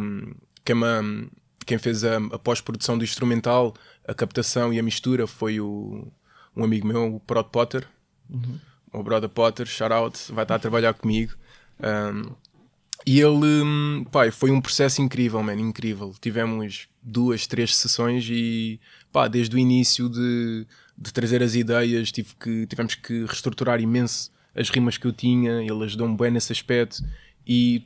quem, 0.65 0.77
me- 0.77 1.29
quem 1.65 1.79
fez 1.79 2.05
a, 2.05 2.19
a 2.19 2.39
pós-produção 2.39 2.97
do 2.97 3.03
instrumental, 3.03 3.75
a 4.07 4.15
captação 4.15 4.73
e 4.73 4.79
a 4.79 4.83
mistura 4.85 5.27
foi 5.27 5.59
o, 5.59 6.07
um 6.55 6.63
amigo 6.63 6.87
meu, 6.87 7.17
o 7.17 7.21
Prod 7.21 7.47
Potter. 7.49 7.89
O 8.93 9.03
brother 9.03 9.29
Potter, 9.29 9.67
shout 9.67 9.93
out, 9.93 10.33
vai 10.33 10.45
estar 10.45 10.55
a 10.55 10.59
trabalhar 10.59 10.95
comigo. 10.95 11.35
Um, 11.81 12.33
e 13.07 13.21
ele, 13.21 13.63
hum, 13.63 14.05
pá, 14.11 14.31
foi 14.33 14.51
um 14.51 14.61
processo 14.61 15.01
incrível, 15.03 15.43
man, 15.43 15.55
incrível. 15.55 16.15
Tivemos 16.21 16.89
duas, 17.03 17.47
três 17.47 17.77
sessões 17.77 18.27
e, 18.29 18.81
pá, 19.13 19.29
desde 19.29 19.55
o 19.55 19.59
início 19.59 20.09
de, 20.09 20.67
de 20.97 21.13
trazer 21.13 21.43
as 21.43 21.55
ideias, 21.55 22.11
tive 22.11 22.35
que, 22.35 22.67
tivemos 22.67 22.95
que 22.95 23.25
reestruturar 23.25 23.81
imenso 23.81 24.31
as 24.55 24.71
rimas 24.71 24.97
que 24.97 25.07
eu 25.07 25.13
tinha. 25.13 25.63
Ele 25.63 25.85
ajudou-me 25.85 26.17
bem 26.17 26.31
nesse 26.31 26.53
aspecto 26.53 27.05
e, 27.47 27.85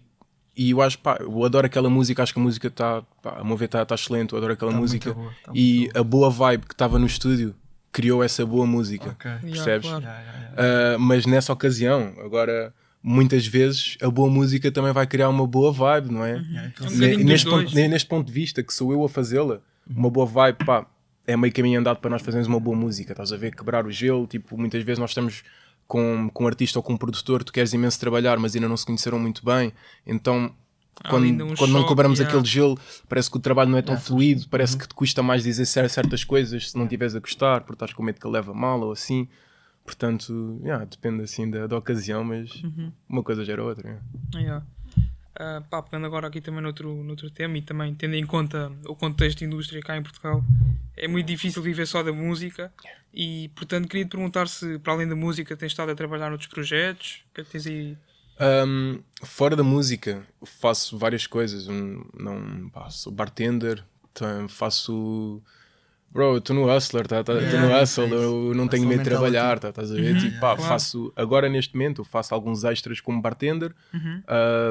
e 0.56 0.70
eu 0.70 0.80
acho, 0.80 0.99
pá, 0.99 1.18
eu 1.20 1.44
adoro 1.44 1.66
aquela 1.66 1.90
música. 1.90 2.23
Acho 2.23 2.32
que 2.32 2.40
a 2.40 2.42
música 2.42 2.68
está, 2.68 3.02
a 3.25 3.44
meu 3.44 3.56
ver, 3.56 3.66
está 3.66 3.85
tá 3.85 3.94
excelente. 3.94 4.32
Eu 4.32 4.38
adoro 4.38 4.52
aquela 4.54 4.73
Tá 4.73 4.78
música 4.78 5.12
boa, 5.12 5.35
tá 5.44 5.52
e 5.54 5.80
muito 5.80 5.99
a 5.99 6.02
boa 6.02 6.30
vibe 6.30 6.66
que 6.66 6.75
estava 6.75 6.99
no 6.99 7.06
estúdio 7.06 7.54
criou 7.92 8.23
essa 8.23 8.44
boa 8.47 8.66
música. 8.66 9.11
Ok. 9.11 9.30
Percebes? 9.42 9.88
claro. 9.88 10.02
Yeah, 10.04 10.20
yeah, 10.23 10.52
yeah. 10.56 10.97
Uh, 10.97 11.00
mas 11.00 11.26
nessa 11.26 11.52
ocasião, 11.52 12.14
agora 12.25 12.73
muitas 13.02 13.47
vezes 13.47 13.97
a 14.02 14.11
boa 14.11 14.30
música 14.30 14.70
também 14.70 14.92
vai 14.92 15.06
criar 15.06 15.28
uma 15.28 15.47
boa 15.47 15.73
vibe, 15.73 16.12
não 16.12 16.25
é? 16.25 16.37
Aquele 16.66 17.14
É 17.14 17.16
um 17.16 17.25
neste, 17.25 17.49
ponto, 17.49 17.75
ne- 17.75 17.88
neste 17.88 18.09
ponto 18.09 18.26
de 18.26 18.32
vista, 18.32 18.62
que 18.62 18.73
sou 18.75 18.92
eu 18.92 19.02
a 19.04 19.09
fazê-la, 19.09 19.61
uma 19.88 20.11
boa 20.11 20.26
vibe, 20.26 20.64
pá, 20.64 20.87
é 21.26 21.37
meio 21.37 21.52
caminho 21.52 21.80
andado 21.80 21.99
para 21.99 22.11
nós 22.11 22.23
fazermos 22.23 22.47
uma 22.47 22.61
boa 22.61 22.76
música, 22.76 23.12
estás 23.12 23.32
a 23.32 23.37
ver? 23.37 23.54
Quebrar 23.54 23.87
o 23.87 23.90
gelo, 23.90 24.26
tipo, 24.26 24.56
muitas 24.59 24.82
vezes 24.82 24.99
nós 24.99 25.11
estamos 25.11 25.42
com, 25.87 26.28
com 26.32 26.44
um 26.44 26.47
artista 26.47 26.78
ou 26.78 26.82
com 26.82 26.92
um 26.92 26.97
produtor, 26.97 27.42
tu 27.42 27.52
queres 27.52 27.73
imenso 27.73 27.99
trabalhar, 27.99 28.38
mas 28.38 28.54
ainda 28.54 28.68
não 28.68 28.76
se 28.76 28.85
conheceram 28.87 29.18
muito 29.18 29.44
bem, 29.44 29.73
então. 30.06 30.52
Quando, 31.09 31.25
um 31.25 31.54
quando 31.57 31.71
não 31.73 31.80
choque, 31.80 31.88
quebramos 31.88 32.19
yeah. 32.19 32.37
aquele 32.38 32.49
gelo, 32.50 32.78
parece 33.09 33.30
que 33.30 33.37
o 33.37 33.40
trabalho 33.40 33.71
não 33.71 33.78
é 33.78 33.83
tão 33.83 33.95
Yeah, 33.95 34.07
fluido, 34.07 34.49
parece 34.49 34.76
que 34.76 34.87
te 34.87 34.95
custa 34.95 35.23
mais 35.23 35.42
dizer 35.42 35.64
cer- 35.66 35.88
certas 35.88 36.25
coisas 36.25 36.71
se 36.71 36.76
não 36.76 36.85
estiveres 36.85 37.14
a 37.14 37.21
gostar, 37.21 37.61
porque 37.62 37.75
estás 37.75 37.92
com 37.92 38.02
medo 38.02 38.21
que 38.21 38.26
ele 38.26 38.35
leva 38.35 38.52
mal 38.52 38.80
ou 38.80 38.92
assim. 38.92 39.26
Portanto, 39.85 40.61
yeah, 40.62 40.85
depende 40.85 41.23
assim 41.23 41.50
da, 41.50 41.66
da 41.66 41.76
ocasião, 41.78 42.23
mas 42.23 42.62
Uhum. 42.62 42.92
uma 43.09 43.23
coisa 43.23 43.45
gera 43.45 43.64
outra. 43.64 44.00
yeah. 44.35 44.64
Ah, 45.38 45.62
pá, 45.71 45.83
pegando 45.83 46.04
agora 46.07 46.26
aqui 46.26 46.40
também 46.40 46.61
noutro, 46.61 47.02
noutro 47.02 47.30
tema 47.30 47.57
e 47.57 47.62
também 47.62 47.95
tendo 47.95 48.14
em 48.14 48.26
conta 48.26 48.71
o 48.87 48.95
contexto 48.95 49.38
de 49.38 49.47
indústria 49.47 49.80
cá 49.80 49.97
em 49.97 50.02
Portugal, 50.02 50.45
é 50.97 51.09
muito 51.09 51.26
difícil 51.26 51.62
viver 51.62 51.87
só 51.87 52.02
da 52.02 52.12
música 52.12 52.71
e, 53.14 53.49
portanto, 53.54 53.88
queria 53.88 54.04
te 54.04 54.11
perguntar 54.11 54.49
se, 54.49 54.78
para 54.80 54.92
além 54.92 55.09
da 55.09 55.16
música, 55.16 55.57
tens 55.57 55.73
estado 55.73 55.90
a 55.92 55.95
trabalhar 55.95 56.28
noutros 56.28 56.49
projetos. 56.50 57.23
O 57.30 57.35
que 57.35 57.40
é 57.40 57.45
que 57.45 57.50
tens 57.50 57.66
aí? 57.66 57.97
Um, 58.40 59.00
fora 59.23 59.54
da 59.54 59.62
música, 59.62 60.23
faço 60.44 60.97
várias 60.99 61.26
coisas. 61.26 61.68
Um, 61.68 62.02
não, 62.18 62.68
pá, 62.70 62.88
sou 62.90 63.12
bartender, 63.12 63.85
tam- 64.14 64.49
faço. 64.49 65.42
Bro, 66.12 66.38
estou 66.38 66.56
no 66.56 66.68
hustler, 66.68 67.06
tá, 67.06 67.23
tá, 67.23 67.35
Yeah, 67.35 67.68
no 67.68 67.82
hustle, 67.82 68.09
eu 68.12 68.52
não 68.54 68.66
tenho 68.66 68.85
medo 68.85 69.04
de 69.04 69.09
trabalhar, 69.09 69.61
tá, 69.61 69.68
estás 69.68 69.92
a 69.92 69.94
ver? 69.94 70.18
Tipo, 70.18 70.40
pá, 70.40 70.56
claro. 70.56 70.62
faço. 70.62 71.12
Agora 71.14 71.49
neste 71.49 71.73
momento, 71.75 72.02
faço 72.02 72.35
alguns 72.35 72.64
extras 72.64 73.00
como 73.00 73.23
bartender. 73.23 73.73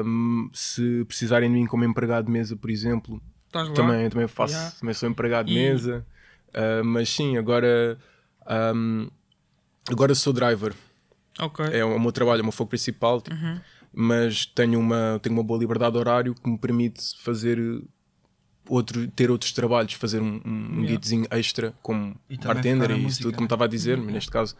Um, 0.04 0.50
se 0.52 1.02
precisarem 1.06 1.48
de 1.50 1.56
mim 1.58 1.66
como 1.66 1.82
empregado 1.84 2.26
de 2.26 2.30
mesa, 2.32 2.54
por 2.56 2.68
exemplo, 2.70 3.22
lá? 3.54 3.70
também, 3.72 4.10
também 4.10 4.28
faço, 4.28 4.52
Yeah. 4.52 4.74
também 4.80 4.94
sou 4.94 5.08
empregado 5.08 5.46
de 5.46 5.52
E- 5.52 5.56
mesa. 5.56 6.04
Uh, 6.50 6.84
mas 6.84 7.08
sim, 7.08 7.38
agora. 7.38 7.96
um, 8.74 9.08
agora 9.90 10.14
sou 10.14 10.32
driver 10.34 10.74
Ok. 11.40 11.64
é 11.72 11.84
o 11.84 11.98
meu 11.98 12.12
trabalho, 12.12 12.40
é 12.40 12.42
o 12.42 12.44
meu 12.44 12.52
foco 12.52 12.70
principal, 12.70 13.20
tipo, 13.20 13.36
mas 13.92 14.46
tenho 14.46 14.78
uma, 14.78 15.18
tenho 15.22 15.34
uma 15.34 15.42
boa 15.42 15.58
liberdade 15.58 15.92
de 15.92 15.98
horário 15.98 16.34
que 16.34 16.48
me 16.48 16.58
permite 16.58 17.02
fazer 17.22 17.58
eh, 17.58 17.82
outro, 18.68 19.06
ter 19.08 19.30
outros 19.30 19.52
trabalhos, 19.52 19.94
fazer 19.94 20.20
um, 20.20 20.40
um, 20.44 20.80
um 20.80 20.84
Yeah. 20.84 21.26
extra 21.32 21.74
como 21.82 22.14
E 22.28 22.36
bartender 22.36 22.90
e 22.90 22.94
isso 22.94 23.02
música, 23.02 23.22
tudo, 23.24 23.34
como 23.34 23.42
né? 23.42 23.46
estava 23.46 23.64
a 23.64 23.68
dizer, 23.68 23.96
mas 23.98 24.12
neste 24.14 24.30
caso 24.30 24.56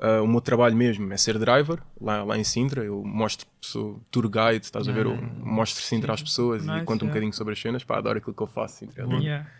ah, 0.00 0.20
o 0.20 0.28
meu 0.28 0.40
trabalho 0.40 0.76
mesmo 0.76 1.10
é 1.12 1.16
ser 1.16 1.38
driver 1.38 1.78
lá, 2.00 2.22
lá 2.22 2.36
em 2.36 2.44
Sintra, 2.44 2.84
eu 2.84 3.02
mostro, 3.02 3.46
sou 3.62 4.02
tour 4.10 4.28
guide, 4.28 4.64
estás 4.66 4.86
a 4.88 4.92
ver, 4.92 5.06
eu 5.06 5.16
mostro 5.16 5.82
Sintra 5.82 6.12
às 6.12 6.22
pessoas 6.22 6.62
Nice, 6.66 6.78
e 6.78 6.84
conto 6.84 7.04
um 7.04 7.06
yeah. 7.06 7.14
bocadinho 7.14 7.32
sobre 7.32 7.54
as 7.54 7.60
cenas, 7.60 7.82
pá, 7.82 7.96
adoro 7.98 8.18
aquilo 8.18 8.34
que 8.34 8.42
eu 8.42 8.46
faço, 8.46 8.76
Sintra, 8.78 9.04
é. 9.04 9.18
Yeah. 9.20 9.50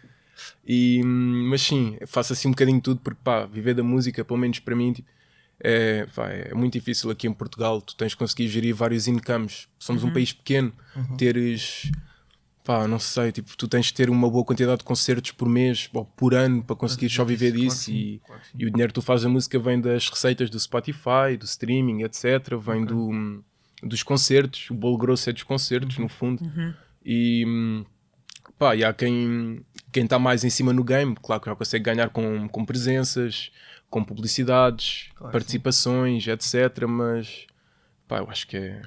E, 0.66 1.00
hum, 1.02 1.48
mas 1.50 1.62
sim, 1.62 1.96
faço 2.06 2.34
assim 2.34 2.48
um 2.48 2.50
bocadinho 2.50 2.76
de 2.76 2.82
tudo 2.82 3.00
porque 3.00 3.20
pá, 3.24 3.46
viver 3.46 3.74
da 3.74 3.82
música, 3.82 4.22
pelo 4.24 4.38
menos 4.38 4.58
para 4.58 4.76
mim, 4.76 4.92
tipo, 4.92 5.08
é, 5.60 6.06
pá, 6.14 6.28
é 6.28 6.54
muito 6.54 6.74
difícil 6.74 7.10
aqui 7.10 7.26
em 7.26 7.32
Portugal. 7.32 7.80
Tu 7.80 7.96
tens 7.96 8.10
de 8.10 8.16
conseguir 8.16 8.48
gerir 8.48 8.74
vários 8.74 9.08
incomes. 9.08 9.68
Somos 9.78 10.04
um 10.04 10.12
país 10.12 10.32
pequeno, 10.32 10.72
teres 11.16 11.90
pá, 12.66 12.88
não 12.88 12.98
sei, 12.98 13.30
tipo, 13.30 13.56
tu 13.56 13.68
tens 13.68 13.86
de 13.86 13.94
ter 13.94 14.10
uma 14.10 14.28
boa 14.28 14.44
quantidade 14.44 14.78
de 14.78 14.84
concertos 14.84 15.30
por 15.30 15.48
mês 15.48 15.88
ou 15.94 16.04
por 16.04 16.34
ano 16.34 16.64
para 16.64 16.74
conseguir 16.74 17.08
só 17.08 17.24
viver 17.24 17.52
Claro 17.52 17.60
que 17.62 17.68
disso. 17.68 17.84
sim, 17.84 17.92
e, 17.94 18.18
claro 18.26 18.42
e 18.58 18.66
o 18.66 18.70
dinheiro 18.72 18.92
que 18.92 18.94
tu 18.94 19.02
fazes 19.02 19.24
a 19.24 19.28
música 19.28 19.56
vem 19.56 19.80
das 19.80 20.08
receitas 20.10 20.50
do 20.50 20.58
Spotify, 20.58 21.36
do 21.38 21.44
streaming, 21.44 22.02
etc. 22.02 22.56
Vem 22.60 22.84
do, 22.84 23.10
hum, 23.10 23.40
dos 23.84 24.02
concertos. 24.02 24.68
O 24.68 24.74
bolo 24.74 24.98
grosso 24.98 25.30
é 25.30 25.32
dos 25.32 25.44
concertos, 25.44 25.96
no 25.98 26.08
fundo. 26.08 26.42
E. 27.04 27.44
hum, 27.46 27.84
pá, 28.58 28.74
e 28.74 28.84
há 28.84 28.92
quem 28.92 29.64
quem 29.92 30.04
está 30.04 30.18
mais 30.18 30.44
em 30.44 30.50
cima 30.50 30.74
no 30.74 30.84
game, 30.84 31.16
claro 31.22 31.40
que 31.40 31.48
já 31.48 31.56
consegue 31.56 31.84
ganhar 31.84 32.10
com, 32.10 32.46
com 32.48 32.64
presenças, 32.66 33.50
com 33.90 34.02
publicidades, 34.04 35.10
Claro 35.14 35.32
participações, 35.32 36.26
etc. 36.26 36.86
Mas 36.88 37.46
pá, 38.06 38.18
eu 38.18 38.30
acho 38.30 38.46
que 38.46 38.56
é, 38.56 38.82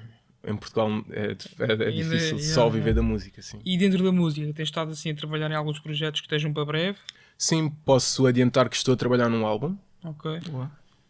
em 0.45 0.55
Portugal 0.55 0.89
é, 1.09 1.35
é- 1.59 1.87
é 1.87 1.91
difícil 1.91 2.37
yeah, 2.37 2.53
só 2.53 2.61
yeah. 2.61 2.73
viver 2.75 2.93
da 2.93 3.01
música. 3.01 3.39
Assim. 3.39 3.59
E 3.65 3.77
dentro 3.77 4.03
da 4.03 4.11
música, 4.11 4.53
tens 4.53 4.67
estado 4.67 4.91
assim 4.91 5.11
a 5.11 5.15
trabalhar 5.15 5.49
em 5.51 5.55
alguns 5.55 5.79
projetos 5.79 6.21
que 6.21 6.27
estejam 6.27 6.53
para 6.53 6.65
breve? 6.65 6.97
Sim, 7.37 7.69
posso 7.85 8.27
adiantar 8.27 8.69
que 8.69 8.75
estou 8.75 8.93
a 8.93 8.97
trabalhar 8.97 9.29
num 9.29 9.45
álbum. 9.45 9.77
Ok. 10.03 10.39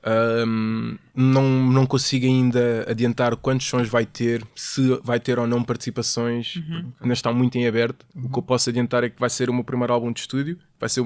Ahm, 0.01 0.97
não, 1.13 1.43
não 1.43 1.85
consigo 1.85 2.25
ainda 2.25 2.85
adiantar 2.89 3.35
quantos 3.35 3.67
sons 3.67 3.89
vai 3.89 4.05
ter, 4.05 4.45
se 4.55 4.97
vai 5.03 5.19
ter 5.19 5.37
ou 5.37 5.45
não 5.45 5.61
participações, 5.63 6.53
porque 6.53 7.03
ainda 7.03 7.13
está 7.13 7.33
muito 7.33 7.57
em 7.57 7.67
aberto. 7.67 8.05
O 8.15 8.29
que 8.29 8.39
eu 8.39 8.43
posso 8.43 8.69
adiantar 8.69 9.03
é 9.03 9.09
que 9.09 9.19
vai 9.19 9.29
ser 9.29 9.49
o 9.49 9.53
meu 9.53 9.63
primeiro 9.63 9.91
álbum 9.91 10.11
de 10.13 10.21
estúdio, 10.21 10.57
vai 10.79 10.87
ser, 10.87 11.01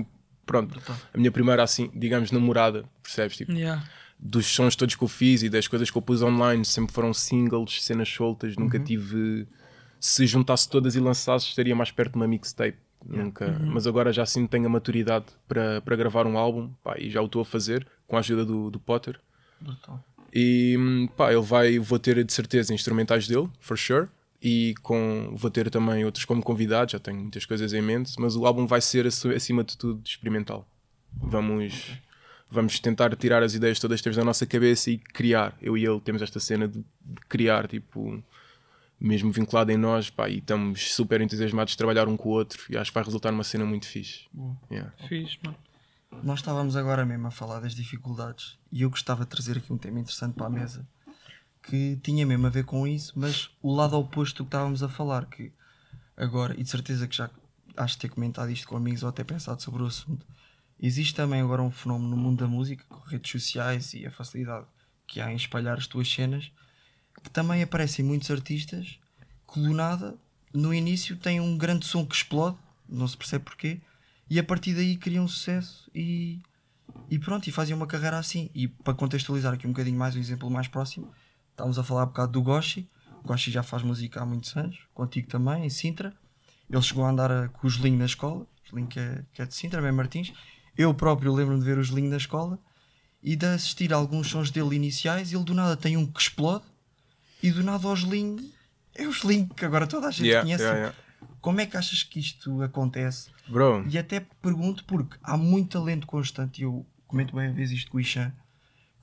pronto, 0.45 0.79
a 1.13 1.17
minha 1.17 1.31
primeira, 1.31 1.63
assim, 1.63 1.89
digamos, 1.95 2.31
namorada, 2.31 2.85
percebes? 3.01 3.37
Tipo, 3.37 3.51
Yeah. 3.53 3.83
dos 4.19 4.45
sons 4.45 4.75
todos 4.75 4.95
que 4.95 5.03
eu 5.03 5.07
fiz 5.07 5.43
e 5.43 5.49
das 5.49 5.67
coisas 5.67 5.89
que 5.91 5.97
eu 5.97 6.01
pus 6.01 6.21
online, 6.21 6.63
sempre 6.63 6.93
foram 6.93 7.13
singles, 7.13 7.83
cenas 7.83 8.07
soltas, 8.09 8.55
nunca 8.55 8.79
tive. 8.79 9.47
Se 9.99 10.25
juntasse 10.27 10.69
todas 10.69 10.95
e 10.95 10.99
lançasse, 10.99 11.47
estaria 11.47 11.75
mais 11.75 11.91
perto 11.91 12.11
de 12.13 12.17
uma 12.17 12.27
mixtape. 12.27 12.77
Nunca. 13.05 13.57
Mas 13.59 13.85
agora 13.85 14.13
já 14.13 14.25
sim 14.25 14.47
tenho 14.47 14.65
a 14.65 14.69
maturidade 14.69 15.25
para, 15.47 15.81
para 15.81 15.95
gravar 15.95 16.25
um 16.25 16.37
álbum 16.37 16.69
pá, 16.83 16.95
e 16.97 17.09
já 17.09 17.21
o 17.21 17.25
estou 17.25 17.41
a 17.41 17.45
fazer 17.45 17.85
com 18.07 18.15
a 18.15 18.19
ajuda 18.19 18.45
do, 18.45 18.69
do 18.71 18.79
Potter. 18.79 19.19
Brutal. 19.59 20.01
E 20.33 21.09
pá, 21.17 21.31
ele 21.33 21.41
vai, 21.41 21.79
vou 21.79 21.99
ter 21.99 22.23
de 22.23 22.33
certeza 22.33 22.73
instrumentais 22.73 23.27
dele, 23.27 23.49
for 23.59 23.77
sure. 23.77 24.07
E 24.45 24.75
com, 24.81 25.33
vou 25.37 25.49
ter 25.49 25.69
também 25.69 26.03
outros 26.03 26.25
como 26.25 26.43
convidados, 26.43 26.91
já 26.91 26.99
tenho 26.99 27.17
muitas 27.17 27.45
coisas 27.45 27.71
em 27.71 27.81
mente, 27.81 28.11
mas 28.19 28.35
o 28.35 28.45
álbum 28.45 28.67
vai 28.67 28.81
ser 28.81 29.07
aci- 29.07 29.33
acima 29.33 29.63
de 29.63 29.77
tudo 29.77 30.01
experimental. 30.05 30.67
Vamos, 31.13 31.91
vamos 32.51 32.77
tentar 32.79 33.15
tirar 33.15 33.41
as 33.41 33.53
ideias 33.53 33.79
todas 33.79 34.01
que 34.01 34.03
temos 34.03 34.17
na 34.17 34.25
nossa 34.25 34.45
cabeça 34.45 34.91
e 34.91 34.97
criar. 34.97 35.55
Eu 35.61 35.77
e 35.77 35.85
ele 35.85 35.99
temos 36.01 36.21
esta 36.21 36.41
cena 36.41 36.67
de, 36.67 36.83
criar, 37.29 37.69
tipo, 37.69 38.21
mesmo 38.99 39.31
vinculado 39.31 39.71
em 39.71 39.77
nós, 39.77 40.09
pá, 40.09 40.27
e 40.27 40.39
estamos 40.39 40.93
super 40.93 41.21
entusiasmados 41.21 41.71
de 41.71 41.77
trabalhar 41.77 42.09
um 42.09 42.17
com 42.17 42.27
o 42.27 42.31
outro 42.33 42.61
e 42.69 42.75
acho 42.75 42.91
que 42.91 42.95
vai 42.95 43.03
resultar 43.05 43.31
numa 43.31 43.45
cena 43.45 43.63
muito 43.63 43.87
fixe. 43.87 44.27
Yeah. 44.69 44.91
Fiz, 45.07 45.37
mano. 45.41 45.57
Nós 46.21 46.39
estávamos 46.39 46.75
agora 46.75 47.05
mesmo 47.05 47.27
a 47.27 47.31
falar 47.31 47.61
das 47.61 47.73
dificuldades 47.73 48.59
e 48.71 48.81
eu 48.81 48.89
gostava 48.89 49.23
de 49.23 49.29
trazer 49.29 49.57
aqui 49.57 49.71
um 49.71 49.77
tema 49.77 49.99
interessante 50.01 50.33
para 50.35 50.47
a 50.47 50.49
mesa 50.49 50.85
que 51.63 51.97
tinha 52.03 52.25
mesmo 52.25 52.45
a 52.45 52.49
ver 52.49 52.65
com 52.65 52.85
isso, 52.85 53.13
mas 53.15 53.49
o 53.61 53.73
lado 53.73 53.97
oposto 53.97 54.37
do 54.37 54.43
que 54.45 54.49
estávamos 54.49 54.83
a 54.83 54.89
falar, 54.89 55.25
que 55.25 55.51
agora, 56.15 56.53
e 56.59 56.63
de 56.63 56.69
certeza 56.69 57.07
que 57.07 57.15
já 57.15 57.29
acho 57.75 57.97
ter 57.97 58.09
comentado 58.09 58.51
isto 58.51 58.67
com 58.67 58.77
amigos 58.77 59.01
ou 59.01 59.09
até 59.09 59.23
pensado 59.23 59.61
sobre 59.61 59.81
o 59.81 59.85
assunto, 59.85 60.27
existe 60.79 61.15
também 61.15 61.41
agora 61.41 61.61
um 61.61 61.71
fenómeno 61.71 62.11
no 62.11 62.17
mundo 62.17 62.39
da 62.39 62.47
música, 62.47 62.83
com 62.89 62.99
redes 63.07 63.31
sociais 63.31 63.93
e 63.93 64.05
a 64.05 64.11
facilidade 64.11 64.67
que 65.07 65.21
há 65.21 65.31
em 65.31 65.35
espalhar 65.35 65.77
as 65.77 65.87
tuas 65.87 66.07
cenas, 66.11 66.51
que 67.23 67.29
também 67.29 67.63
aparecem 67.63 68.03
muitos 68.03 68.29
artistas 68.29 68.99
que 69.51 69.59
do 69.59 69.73
nada, 69.73 70.17
no 70.53 70.73
início, 70.73 71.15
têm 71.15 71.39
um 71.39 71.57
grande 71.57 71.85
som 71.85 72.05
que 72.05 72.15
explode, 72.15 72.57
não 72.87 73.07
se 73.07 73.15
percebe 73.15 73.45
porquê, 73.45 73.81
e 74.29 74.39
a 74.39 74.43
partir 74.43 74.73
daí 74.73 74.97
criam 74.97 75.27
sucesso 75.27 75.89
e, 75.93 76.41
e 77.09 77.19
pronto, 77.19 77.47
e 77.47 77.51
fazem 77.51 77.75
uma 77.75 77.87
carreira 77.87 78.17
assim. 78.17 78.49
E 78.53 78.67
para 78.67 78.93
contextualizar 78.93 79.53
aqui 79.53 79.67
um 79.67 79.71
bocadinho 79.71 79.97
mais, 79.97 80.15
um 80.15 80.19
exemplo 80.19 80.49
mais 80.49 80.67
próximo, 80.67 81.11
estávamos 81.53 81.79
a 81.79 81.83
falar 81.83 82.03
um 82.03 82.07
bocado 82.07 82.31
do 82.33 82.41
Goshi. 82.41 82.89
O 83.23 83.27
Goshi 83.27 83.51
já 83.51 83.63
faz 83.63 83.83
música 83.83 84.21
há 84.21 84.25
muitos 84.25 84.55
anos, 84.57 84.77
contigo 84.93 85.27
também, 85.29 85.65
em 85.65 85.69
Sintra. 85.69 86.13
Ele 86.69 86.81
chegou 86.81 87.05
a 87.05 87.09
andar 87.09 87.31
a- 87.31 87.47
com 87.49 87.67
o 87.67 87.69
Gelinho 87.69 87.97
na 87.99 88.05
escola, 88.05 88.41
o 88.41 88.69
Gelinho 88.69 88.87
que 88.87 88.99
é, 88.99 89.23
que 89.33 89.41
é 89.41 89.45
de 89.45 89.53
Sintra, 89.53 89.81
bem 89.81 89.91
Martins. 89.91 90.33
Eu 90.77 90.93
próprio 90.93 91.33
lembro-me 91.33 91.59
de 91.59 91.65
ver 91.65 91.77
o 91.77 91.83
Gelinho 91.83 92.09
na 92.09 92.17
escola 92.17 92.59
e 93.21 93.35
de 93.35 93.45
assistir 93.45 93.93
a 93.93 93.95
alguns 93.97 94.27
sons 94.29 94.49
dele 94.51 94.75
iniciais. 94.75 95.31
Ele 95.31 95.43
do 95.43 95.53
nada 95.53 95.77
tem 95.77 95.95
um 95.95 96.05
que 96.05 96.19
explode 96.19 96.65
e 97.41 97.51
do 97.51 97.63
nada 97.63 97.87
ao 97.87 97.95
Gelinho 97.95 98.43
é 98.95 99.07
o 99.07 99.11
Gelinho 99.13 99.47
que 99.55 99.63
agora 99.65 99.85
toda 99.87 100.07
a 100.07 100.11
gente 100.11 100.25
Yeah, 100.27 100.43
conhece. 100.43 100.63
yeah, 100.63 100.79
yeah. 100.79 100.97
Como 101.39 101.59
é 101.61 101.65
que 101.65 101.77
achas 101.77 102.03
que 102.03 102.19
isto 102.19 102.61
acontece? 102.61 103.29
Bro, 103.47 103.85
E 103.89 103.97
até 103.97 104.21
pergunto 104.41 104.83
porque 104.85 105.17
há 105.21 105.37
muito 105.37 105.77
talento 105.77 106.07
constante, 106.07 106.61
eu 106.63 106.85
comento 107.05 107.35
bem 107.35 107.47
a 107.49 107.51
vez 107.51 107.69
isto 107.71 107.91
com 107.91 107.97
o 107.97 107.99
Ixan, 108.01 108.33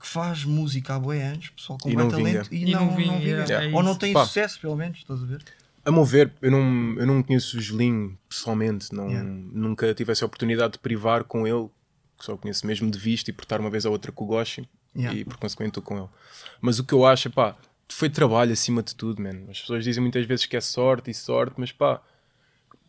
que 0.01 0.07
faz 0.07 0.43
música 0.43 0.95
há 0.95 0.99
boi 0.99 1.21
anos, 1.21 1.49
pessoal 1.49 1.77
com 1.79 1.89
E 1.89 1.95
bem 1.95 2.09
talento 2.09 2.49
e, 2.51 2.69
E 2.69 2.71
não, 2.71 2.87
não 2.87 2.95
vinga, 2.95 3.11
não 3.11 3.19
yeah, 3.21 3.65
é 3.65 3.73
Ou 3.73 3.83
não 3.83 3.95
tem 3.95 4.13
Pá. 4.13 4.25
sucesso, 4.25 4.59
pelo 4.59 4.75
menos, 4.75 4.97
estás 4.97 5.21
a 5.21 5.25
ver? 5.25 5.43
A 5.85 5.91
meu 5.91 6.03
ver, 6.03 6.31
eu 6.41 6.51
não, 6.51 6.95
eu 6.99 7.05
não 7.05 7.23
conheço 7.23 7.57
o 7.57 7.61
Gelinho 7.61 8.17
pessoalmente, 8.27 8.93
não, 8.93 9.07
Yeah. 9.09 9.29
nunca 9.29 9.93
tive 9.93 10.11
essa 10.11 10.25
oportunidade 10.25 10.73
de 10.73 10.79
privar 10.79 11.23
com 11.23 11.47
ele, 11.47 11.69
que 12.17 12.25
só 12.25 12.35
conheço 12.37 12.65
mesmo 12.67 12.89
de 12.89 12.99
vista 12.99 13.29
e 13.29 13.33
por 13.33 13.43
estar 13.43 13.59
uma 13.59 13.69
vez 13.69 13.85
ou 13.85 13.91
outra 13.91 14.11
com 14.11 14.23
o 14.25 14.27
Goshi 14.27 14.67
Yeah. 14.95 15.19
e 15.19 15.23
por 15.23 15.37
consequente 15.37 15.69
estou 15.69 15.83
com 15.83 15.97
ele. 15.97 16.09
Mas 16.59 16.77
o 16.79 16.83
que 16.83 16.93
eu 16.93 17.05
acho, 17.05 17.27
é 17.27 17.31
pá, 17.31 17.55
foi 17.87 18.09
trabalho 18.09 18.51
acima 18.51 18.81
de 18.83 18.95
tudo, 18.95 19.21
man. 19.21 19.49
As 19.49 19.59
pessoas 19.61 19.83
dizem 19.83 20.01
muitas 20.01 20.25
vezes 20.25 20.45
que 20.45 20.57
é 20.57 20.61
sorte 20.61 21.09
e 21.11 21.13
sorte, 21.13 21.55
mas 21.57 21.71
pá, 21.71 22.01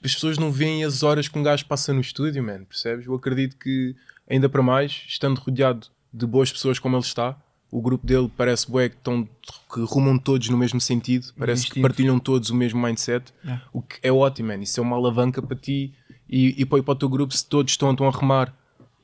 as 0.03 0.15
pessoas 0.15 0.37
não 0.39 0.51
veem 0.51 0.85
as 0.85 1.03
horas 1.03 1.29
que 1.29 1.39
um 1.39 1.43
gajo 1.43 1.65
passa 1.67 1.93
no 1.93 2.01
estúdio, 2.01 2.43
man, 2.43 2.65
percebes? 2.65 3.07
Eu 3.07 3.15
acredito 3.15 3.57
que, 3.57 3.95
ainda 4.29 4.49
para 4.49 4.63
mais, 4.63 5.05
estando 5.07 5.39
rodeado 5.39 5.87
de 6.13 6.27
boas 6.27 6.53
pessoas 6.53 6.79
como 6.79 6.97
ele 6.97 7.05
está, 7.05 7.37
o 7.71 7.81
grupo 7.81 8.07
dele 8.07 8.31
parece 8.37 8.71
bué 8.71 8.91
que, 8.91 8.97
estão, 8.97 9.27
que 9.73 9.81
rumam 9.81 10.19
todos 10.19 10.49
no 10.51 10.59
mesmo 10.59 10.79
sentido, 10.81 11.33
parece 11.39 11.63
que 11.63 11.69
Instinto. 11.71 11.83
partilham 11.83 12.19
todos 12.19 12.51
o 12.51 12.55
mesmo 12.55 12.81
mindset, 12.81 13.33
Yeah. 13.43 13.65
o 13.73 13.81
que 13.81 13.99
é 14.03 14.13
ótimo, 14.13 14.49
man. 14.49 14.63
Isso 14.63 14.79
é 14.79 14.83
uma 14.83 14.97
alavanca 14.97 15.41
para 15.41 15.57
ti 15.57 15.95
e, 16.29 16.61
e 16.61 16.67
para, 16.67 16.83
para 16.83 16.93
o 16.93 16.97
teu 16.97 17.09
grupo 17.09 17.35
se 17.35 17.47
todos 17.47 17.73
estão, 17.73 17.91
estão 17.93 18.07
a 18.07 18.11
remar. 18.11 18.55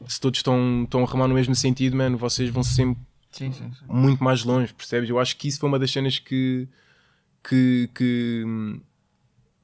Se 0.07 0.21
todos 0.21 0.39
estão, 0.39 0.83
estão 0.85 1.03
a 1.03 1.07
remar 1.07 1.29
no 1.29 1.35
mesmo 1.35 1.55
sentido, 1.55 1.97
mano, 1.97 2.19
vocês 2.19 2.51
vão 2.51 2.63
sempre 2.63 3.03
Sim, 3.33 3.53
sim, 3.53 3.73
sim. 3.73 3.85
muito 3.89 4.23
mais 4.23 4.45
longe, 4.45 4.73
percebes? 4.75 5.09
Eu 5.09 5.19
acho 5.19 5.37
que 5.37 5.49
isso 5.49 5.59
foi 5.59 5.69
uma 5.69 5.79
das 5.79 5.91
cenas 5.91 6.19
que, 6.19 6.69
que, 7.43 7.89
que, 7.95 8.45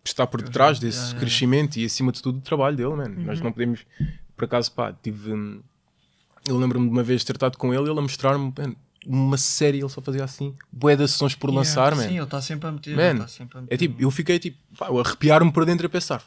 está 0.04 0.26
por 0.26 0.42
detrás 0.42 0.78
desse 0.78 0.96
yeah, 0.98 1.08
yeah. 1.10 1.20
crescimento 1.20 1.76
e 1.76 1.84
acima 1.84 2.10
de 2.10 2.22
tudo 2.22 2.38
o 2.38 2.42
trabalho 2.42 2.76
dele, 2.76 2.94
mano. 2.94 3.22
Nós 3.22 3.40
não 3.40 3.52
podemos, 3.52 3.86
por 4.36 4.46
acaso, 4.46 4.72
pá, 4.72 4.92
tive. 4.92 5.30
Eu 6.46 6.58
lembro-me 6.58 6.86
de 6.86 6.92
uma 6.92 7.02
vez 7.02 7.24
ter 7.24 7.34
estado 7.36 7.56
com 7.56 7.72
ele, 7.72 7.88
ele 7.90 7.98
a 7.98 8.02
mostrar-me 8.02 8.52
uma 9.06 9.36
série, 9.36 9.78
ele 9.80 9.88
só 9.88 10.00
fazia 10.00 10.24
assim, 10.24 10.54
bué 10.72 10.96
de 10.96 11.06
sons 11.08 11.34
por 11.34 11.48
Yeah, 11.50 11.58
lançar, 11.60 11.92
Sim, 11.96 11.98
man. 12.08 12.12
ele 12.14 12.22
está 12.22 12.40
sempre 12.40 12.68
a 12.68 12.72
meter. 12.72 12.96
Man, 12.96 13.18
tá 13.18 13.28
sempre 13.28 13.58
a 13.58 13.60
meter. 13.62 13.74
É 13.74 13.76
tipo, 13.78 14.00
eu 14.02 14.10
fiquei 14.10 14.38
tipo, 14.38 14.58
pá, 14.78 14.88
eu 14.88 14.98
arrepiar-me 14.98 15.52
por 15.52 15.64
dentro 15.66 15.86
a 15.86 15.90
pensar. 15.90 16.22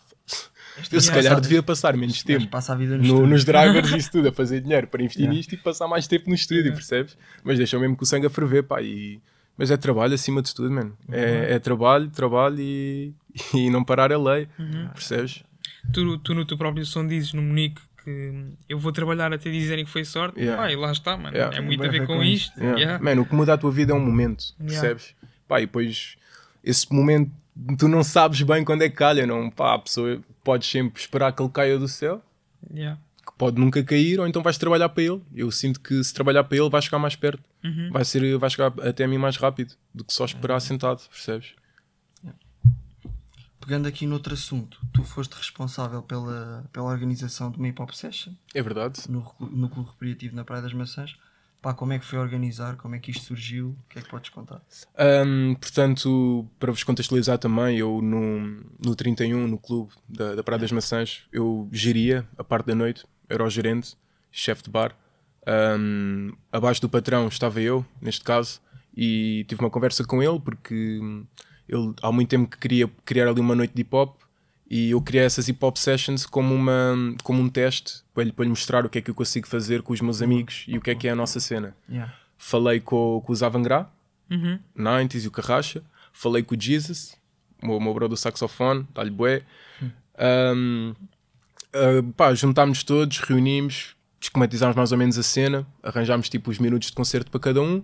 Eu 0.91 1.01
se 1.01 1.09
é 1.09 1.13
calhar 1.13 1.41
devia 1.41 1.63
passar 1.63 1.97
menos 1.97 2.21
tempo 2.21 2.47
passa 2.49 2.75
no, 2.75 2.97
no- 2.97 3.25
nos 3.27 3.43
drivers 3.43 3.89
e 3.91 3.97
isso 3.97 4.11
tudo, 4.11 4.27
a 4.27 4.31
fazer 4.33 4.61
dinheiro 4.61 4.85
para 4.87 5.01
investir 5.01 5.21
Yeah. 5.23 5.35
nisto 5.35 5.53
e 5.53 5.57
passar 5.57 5.87
mais 5.87 6.05
tempo 6.07 6.29
no 6.29 6.35
estúdio, 6.35 6.71
percebes? 6.71 7.17
Mas 7.43 7.57
deixou 7.57 7.79
mesmo 7.79 7.95
com 7.95 8.03
o 8.03 8.07
sangue 8.07 8.27
a 8.27 8.29
ferver, 8.29 8.61
pá. 8.63 8.79
E... 8.81 9.19
Mas 9.57 9.71
é 9.71 9.77
trabalho 9.77 10.13
acima 10.13 10.39
de 10.43 10.53
tudo, 10.53 10.69
mano. 10.69 10.95
É, 11.11 11.55
é 11.55 11.59
trabalho, 11.59 12.09
trabalho 12.11 12.59
e, 12.59 13.11
e 13.55 13.71
não 13.71 13.83
parar 13.83 14.11
a 14.13 14.19
lei, 14.19 14.47
percebes? 14.93 15.43
Tu, 15.91 16.17
tu 16.19 16.35
no 16.35 16.45
teu 16.45 16.57
próprio 16.57 16.85
som 16.85 17.07
dizes 17.07 17.33
no 17.33 17.41
Munique 17.41 17.81
que 18.07 18.45
eu 18.69 18.79
vou 18.79 18.91
trabalhar 18.93 19.33
até 19.33 19.49
dizerem 19.51 19.83
que 19.83 19.91
foi 19.91 20.05
sorte. 20.05 20.39
Yeah. 20.39 20.61
Pá, 20.61 20.71
e 20.71 20.75
lá 20.77 20.91
está, 20.93 21.17
mano. 21.17 21.35
Yeah. 21.35 21.57
É 21.57 21.59
muito 21.59 21.83
a 21.83 21.89
ver 21.89 22.07
com 22.07 22.15
com 22.17 22.23
isto. 22.23 22.57
Yeah. 22.57 22.79
Yeah. 22.79 23.03
Mano, 23.03 23.23
o 23.23 23.25
que 23.25 23.35
muda 23.35 23.53
a 23.53 23.57
tua 23.57 23.69
vida 23.71 23.91
é 23.91 23.95
um 23.95 23.99
momento, 23.99 24.45
Yeah. 24.59 24.79
percebes? 24.79 25.15
Pá, 25.47 25.59
e 25.59 25.65
depois 25.65 26.15
esse 26.63 26.91
momento 26.93 27.31
tu 27.77 27.87
não 27.87 28.03
sabes 28.03 28.41
bem 28.43 28.63
quando 28.63 28.83
é 28.83 28.89
que 28.89 28.95
calha, 28.95 29.27
não? 29.27 29.49
Pá, 29.49 29.73
a 29.75 29.79
pessoa 29.79 30.21
pode 30.43 30.65
sempre 30.65 31.01
esperar 31.01 31.33
que 31.33 31.41
ele 31.41 31.49
caia 31.51 31.77
do 31.77 31.87
céu, 31.87 32.21
Yeah. 32.73 32.97
que 33.25 33.33
pode 33.37 33.59
nunca 33.59 33.83
cair, 33.83 34.19
ou 34.21 34.27
então 34.27 34.41
vais 34.41 34.57
trabalhar 34.57 34.87
para 34.89 35.03
ele. 35.03 35.21
Eu 35.35 35.51
sinto 35.51 35.79
que 35.81 36.01
se 36.03 36.13
trabalhar 36.13 36.43
para 36.45 36.57
ele 36.57 36.69
vais 36.69 36.85
chegar 36.85 36.99
mais 36.99 37.15
perto, 37.15 37.43
Uhum. 37.63 37.89
vai, 37.91 38.05
ser, 38.05 38.37
vai 38.37 38.49
chegar 38.49 38.71
até 38.81 39.03
a 39.03 39.07
mim 39.07 39.17
mais 39.17 39.35
rápido 39.35 39.73
do 39.93 40.03
que 40.05 40.13
só 40.13 40.23
esperar 40.23 40.59
sentado, 40.61 41.01
percebes? 41.09 41.53
Pegando 43.67 43.85
aqui 43.85 44.07
noutro 44.07 44.33
assunto, 44.33 44.79
tu 44.93 45.03
foste 45.03 45.33
responsável 45.33 46.01
pela, 46.01 46.63
pela 46.71 46.85
organização 46.85 47.51
de 47.51 47.57
uma 47.57 47.67
hip 47.67 47.81
hop 47.81 47.91
session 47.91 48.31
É 48.55 48.61
verdade. 48.61 49.01
no, 49.09 49.29
no 49.41 49.67
Clube 49.67 49.89
Recreativo 49.89 50.33
na 50.33 50.45
Praia 50.45 50.61
das 50.61 50.71
Maçãs. 50.71 51.17
Pá, 51.61 51.73
como 51.73 51.91
é 51.91 51.99
que 51.99 52.05
foi 52.05 52.17
organizar? 52.17 52.77
Como 52.77 52.95
é 52.95 52.99
que 52.99 53.11
isto 53.11 53.25
surgiu? 53.25 53.71
O 53.71 53.89
que 53.89 53.99
é 53.99 54.01
que 54.01 54.07
podes 54.09 54.29
contar? 54.29 54.61
Hum, 54.97 55.53
portanto, 55.59 56.47
para 56.57 56.71
vos 56.71 56.81
contextualizar 56.85 57.37
também, 57.39 57.77
eu 57.77 58.01
no, 58.01 58.63
no 58.81 58.95
31, 58.95 59.45
no 59.49 59.57
clube 59.57 59.91
da, 60.07 60.35
da 60.35 60.43
Praia 60.43 60.61
das 60.61 60.71
Maçãs, 60.71 61.23
eu 61.29 61.67
geria 61.69 62.25
a 62.37 62.45
parte 62.45 62.67
da 62.67 62.75
noite, 62.75 63.05
era 63.27 63.43
o 63.43 63.49
gerente, 63.49 63.97
chefe 64.31 64.63
de 64.63 64.69
bar. 64.69 64.95
Hum, 65.77 66.31
abaixo 66.53 66.79
do 66.79 66.87
patrão 66.87 67.27
estava 67.27 67.59
eu, 67.59 67.85
neste 68.01 68.23
caso, 68.23 68.61
e 68.95 69.43
tive 69.49 69.59
uma 69.59 69.69
conversa 69.69 70.05
com 70.05 70.23
ele 70.23 70.39
porque 70.39 71.01
ele 71.67 71.93
há 72.01 72.11
muito 72.11 72.29
tempo 72.29 72.49
que 72.49 72.57
queria 72.57 72.89
criar 73.05 73.27
ali 73.27 73.39
uma 73.39 73.55
noite 73.55 73.73
de 73.73 73.81
hip 73.81 73.95
hop 73.95 74.15
e 74.69 74.91
eu 74.91 75.01
criei 75.01 75.25
essas 75.25 75.47
hip 75.47 75.63
hop 75.63 75.77
sessions 75.77 76.25
como, 76.25 76.53
uma, 76.53 76.95
como 77.23 77.41
um 77.41 77.49
teste 77.49 78.03
para 78.13 78.23
lhe, 78.23 78.31
para 78.31 78.43
lhe 78.43 78.49
mostrar 78.49 78.85
o 78.85 78.89
que 78.89 78.99
é 78.99 79.01
que 79.01 79.09
eu 79.09 79.15
consigo 79.15 79.47
fazer 79.47 79.81
com 79.81 79.93
os 79.93 80.01
meus 80.01 80.21
amigos 80.21 80.65
e 80.67 80.77
o 80.77 80.81
que 80.81 80.91
é 80.91 80.95
que 80.95 81.07
é 81.07 81.11
a 81.11 81.15
nossa 81.15 81.39
cena. 81.39 81.75
Yeah. 81.89 82.13
Falei 82.37 82.79
com, 82.79 83.21
com 83.25 83.31
o 83.31 83.35
Zavangrá, 83.35 83.89
Uhum. 84.29 84.59
90s 84.77 85.23
e 85.23 85.27
o 85.27 85.31
Carracha. 85.31 85.83
Falei 86.11 86.43
com 86.43 86.55
o 86.55 86.59
Jesus, 86.59 87.15
o 87.61 87.67
meu, 87.67 87.79
meu 87.79 87.93
bro 87.93 88.07
do 88.07 88.17
saxofone, 88.17 88.87
dá-lhe 88.93 89.11
bué. 89.11 89.43
Um, 90.19 90.93
uh, 91.75 92.13
pá, 92.13 92.33
juntámos 92.33 92.83
todos, 92.83 93.19
reunimos, 93.19 93.95
esquematizámos 94.19 94.75
mais 94.75 94.91
ou 94.91 94.97
menos 94.97 95.17
a 95.17 95.23
cena, 95.23 95.65
arranjámos 95.83 96.27
tipo 96.27 96.49
os 96.49 96.57
minutos 96.57 96.89
de 96.89 96.95
concerto 96.95 97.29
para 97.29 97.39
cada 97.39 97.61
um. 97.61 97.77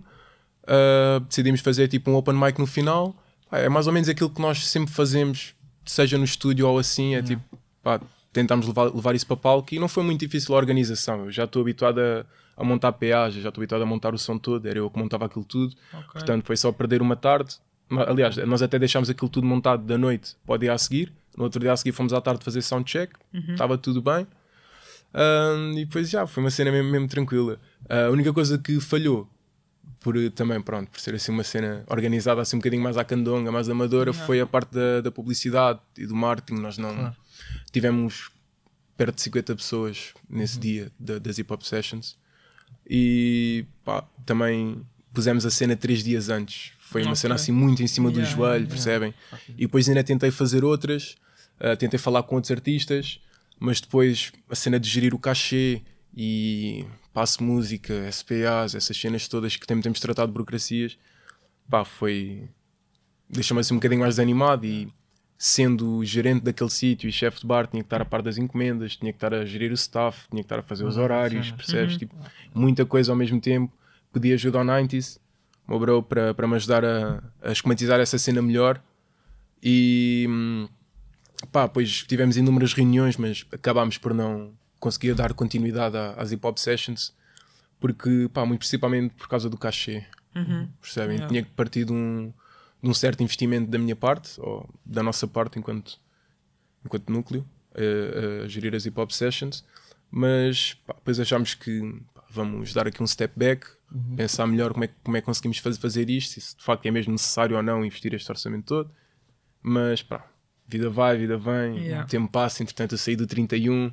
Uh, 0.64 1.20
decidimos 1.28 1.60
fazer 1.60 1.88
tipo 1.88 2.10
um 2.10 2.14
open 2.14 2.34
mic 2.34 2.58
no 2.58 2.66
final. 2.66 3.14
Pá, 3.54 3.60
é 3.60 3.68
mais 3.68 3.86
ou 3.86 3.92
menos 3.92 4.08
aquilo 4.08 4.28
que 4.28 4.40
nós 4.40 4.66
sempre 4.66 4.92
fazemos, 4.92 5.54
seja 5.86 6.18
no 6.18 6.24
estúdio 6.24 6.66
ou 6.66 6.76
assim, 6.76 7.14
é 7.14 7.22
tipo, 7.22 7.42
pá, 7.84 8.00
tentámos 8.32 8.66
levar, 8.66 8.92
levar 8.92 9.14
isso 9.14 9.24
para 9.26 9.36
palco 9.36 9.72
e 9.72 9.78
não 9.78 9.86
foi 9.86 10.02
muito 10.02 10.18
difícil 10.18 10.52
a 10.56 10.58
organização. 10.58 11.26
Eu 11.26 11.30
já 11.30 11.44
estou 11.44 11.62
habituado 11.62 12.00
a, 12.00 12.26
a 12.56 12.64
montar 12.64 12.90
PA, 12.92 13.30
já 13.30 13.48
estou 13.48 13.62
habituado 13.62 13.82
a 13.82 13.86
montar 13.86 14.12
o 14.12 14.18
som 14.18 14.36
todo, 14.38 14.66
era 14.66 14.80
eu 14.80 14.90
que 14.90 14.98
montava 14.98 15.26
aquilo 15.26 15.44
tudo. 15.44 15.72
Ok. 15.92 16.14
Portanto, 16.14 16.44
foi 16.44 16.56
só 16.56 16.72
perder 16.72 17.00
uma 17.00 17.14
tarde. 17.14 17.54
Aliás, 18.08 18.36
nós 18.38 18.60
até 18.60 18.76
deixámos 18.76 19.08
aquilo 19.08 19.28
tudo 19.28 19.46
montado 19.46 19.84
da 19.84 19.96
noite 19.96 20.34
para 20.44 20.56
o 20.56 20.58
dia 20.58 20.72
a 20.72 20.78
seguir. 20.78 21.12
No 21.36 21.44
outro 21.44 21.60
dia 21.60 21.72
a 21.72 21.76
seguir 21.76 21.92
fomos 21.92 22.12
à 22.12 22.20
tarde 22.20 22.42
fazer 22.42 22.60
soundcheck, 22.60 23.12
estava 23.52 23.78
tudo 23.78 24.02
bem. 24.02 24.26
Ahm, 25.12 25.78
e 25.78 25.84
depois 25.84 26.10
já, 26.10 26.26
foi 26.26 26.42
uma 26.42 26.50
cena 26.50 26.72
mesmo, 26.72 26.90
mesmo 26.90 27.06
tranquila. 27.06 27.60
Ah, 27.88 28.06
a 28.06 28.10
única 28.10 28.32
coisa 28.32 28.58
que 28.58 28.80
falhou, 28.80 29.28
por 30.00 30.14
também, 30.32 30.60
pronto, 30.60 30.90
por 30.90 31.00
ser 31.00 31.14
assim 31.14 31.32
uma 31.32 31.44
cena 31.44 31.84
organizada 31.88 32.40
assim 32.42 32.56
um 32.56 32.58
bocadinho 32.58 32.82
mais 32.82 32.96
à 32.96 33.04
candonga, 33.04 33.50
mais 33.50 33.68
amadora, 33.68 34.12
foi 34.12 34.40
a 34.40 34.46
parte 34.46 34.72
da, 34.72 35.00
da 35.00 35.10
publicidade 35.10 35.80
e 35.96 36.06
do 36.06 36.14
marketing. 36.14 36.60
Nós 36.60 36.76
não 36.78 37.14
tivemos 37.72 38.30
perto 38.96 39.16
de 39.16 39.22
50 39.22 39.56
pessoas 39.56 40.12
nesse 40.28 40.58
dia 40.58 40.90
da- 40.98 41.18
das 41.18 41.38
hip 41.38 41.52
hop 41.52 41.62
sessions 41.62 42.16
e 42.88 43.64
pá, 43.84 44.04
também 44.26 44.84
pusemos 45.12 45.46
a 45.46 45.50
cena 45.50 45.74
três 45.76 46.02
dias 46.02 46.28
antes. 46.28 46.72
Foi 46.78 47.02
uma 47.02 47.12
Ok. 47.12 47.20
cena 47.22 47.34
assim 47.34 47.52
muito 47.52 47.82
em 47.82 47.86
cima 47.86 48.10
do 48.10 48.18
Yeah, 48.20 48.36
joelho, 48.36 48.54
yeah. 48.64 48.68
percebem? 48.68 49.14
E 49.56 49.62
depois 49.62 49.88
ainda 49.88 50.04
tentei 50.04 50.30
fazer 50.30 50.64
outras, 50.64 51.16
ah, 51.58 51.74
tentei 51.76 51.98
falar 51.98 52.22
com 52.24 52.34
outros 52.36 52.50
artistas, 52.50 53.20
mas 53.58 53.80
depois 53.80 54.32
a 54.50 54.54
cena 54.54 54.78
de 54.78 54.88
gerir 54.88 55.14
o 55.14 55.18
cachê 55.18 55.82
e 56.16 56.84
passo 57.12 57.42
música, 57.42 58.10
SPAs, 58.10 58.74
essas 58.74 58.96
cenas 58.96 59.26
todas 59.26 59.56
que 59.56 59.66
também 59.66 59.82
temos 59.82 60.00
tratado 60.00 60.28
de 60.28 60.32
burocracias, 60.32 60.96
pá, 61.68 61.84
foi. 61.84 62.48
deixa-me 63.28 63.60
assim 63.60 63.74
um 63.74 63.78
bocadinho 63.78 64.00
mais 64.00 64.14
desanimado 64.14 64.64
e 64.64 64.92
sendo 65.36 66.04
gerente 66.04 66.42
daquele 66.44 66.70
sítio 66.70 67.08
e 67.08 67.12
chefe 67.12 67.40
de 67.40 67.46
bar 67.46 67.66
tinha 67.66 67.82
que 67.82 67.86
estar 67.86 68.00
a 68.00 68.04
par 68.04 68.22
das 68.22 68.38
encomendas, 68.38 68.96
tinha 68.96 69.12
que 69.12 69.16
estar 69.16 69.34
a 69.34 69.44
gerir 69.44 69.70
o 69.72 69.74
staff, 69.74 70.28
tinha 70.30 70.42
que 70.42 70.46
estar 70.46 70.60
a 70.60 70.62
fazer 70.62 70.84
os 70.84 70.96
horários, 70.96 71.50
percebes? 71.50 71.96
Tipo, 71.96 72.14
muita 72.54 72.86
coisa 72.86 73.12
ao 73.12 73.16
mesmo 73.16 73.40
tempo. 73.40 73.72
Pedi 74.12 74.32
ajuda 74.32 74.58
ao 74.58 74.64
90s, 74.64 75.18
o 75.66 75.72
meu 75.72 75.80
bro, 75.80 76.02
para, 76.02 76.32
para 76.32 76.46
me 76.46 76.54
ajudar 76.54 76.84
a, 76.84 77.22
a 77.42 77.50
esquematizar 77.50 77.98
essa 77.98 78.16
cena 78.16 78.40
melhor. 78.40 78.80
E 79.60 80.26
hum, 80.28 80.68
pá, 81.50 81.68
pois 81.68 82.04
tivemos 82.04 82.36
inúmeras 82.36 82.72
reuniões, 82.72 83.16
mas 83.16 83.44
acabámos 83.50 83.98
por 83.98 84.14
não 84.14 84.52
conseguir 84.84 85.14
dar 85.14 85.32
continuidade 85.34 85.96
às 86.16 86.30
hip 86.32 86.46
hop 86.46 86.58
sessions, 86.58 87.12
porque, 87.80 88.28
pá, 88.32 88.44
muito 88.46 88.60
principalmente 88.60 89.14
por 89.14 89.28
causa 89.28 89.48
do 89.48 89.56
cachê. 89.58 90.04
Percebem? 90.80 91.16
Yeah. 91.16 91.28
Tinha 91.28 91.42
que 91.42 91.50
partir 91.52 91.84
de 91.84 91.92
um, 91.92 92.32
de 92.82 92.88
um 92.90 92.94
certo 92.94 93.22
investimento 93.22 93.70
da 93.70 93.78
minha 93.78 93.96
parte, 93.96 94.40
ou 94.40 94.68
da 94.84 95.02
nossa 95.02 95.26
parte 95.26 95.58
enquanto, 95.58 95.98
enquanto 96.84 97.10
núcleo, 97.10 97.44
a, 97.74 98.44
a 98.44 98.48
gerir 98.48 98.74
as 98.74 98.84
hip 98.86 98.98
hop 99.00 99.10
sessions, 99.10 99.64
mas 100.10 100.74
pá, 100.86 100.94
depois 100.94 101.18
achámos 101.18 101.54
que 101.54 101.80
pá, 102.14 102.22
vamos 102.30 102.72
dar 102.72 102.86
aqui 102.86 103.02
um 103.02 103.06
step 103.06 103.32
back, 103.36 103.66
pensar 104.16 104.46
melhor 104.46 104.72
como 104.72 104.84
é, 104.84 104.88
que- 104.88 104.94
como 105.04 105.16
é 105.16 105.20
que 105.20 105.26
conseguimos 105.26 105.58
fazer, 105.58 105.78
fazer 105.80 106.10
isto, 106.10 106.40
se 106.40 106.56
de 106.56 106.62
facto 106.64 106.84
é 106.86 106.90
mesmo 106.90 107.12
necessário 107.12 107.56
ou 107.56 107.62
não 107.62 107.84
investir 107.84 108.12
este 108.12 108.30
orçamento 108.30 108.64
todo, 108.66 108.90
mas 109.62 110.02
pá, 110.02 110.26
vida 110.66 110.90
vai, 110.90 111.16
vida 111.16 111.36
vem, 111.38 111.78
Yeah. 111.78 112.04
o 112.04 112.08
tempo 112.08 112.30
passa, 112.30 112.62
entretanto 112.62 112.92
eu 112.92 112.98
saí 112.98 113.14
do 113.16 113.26
31 113.26 113.92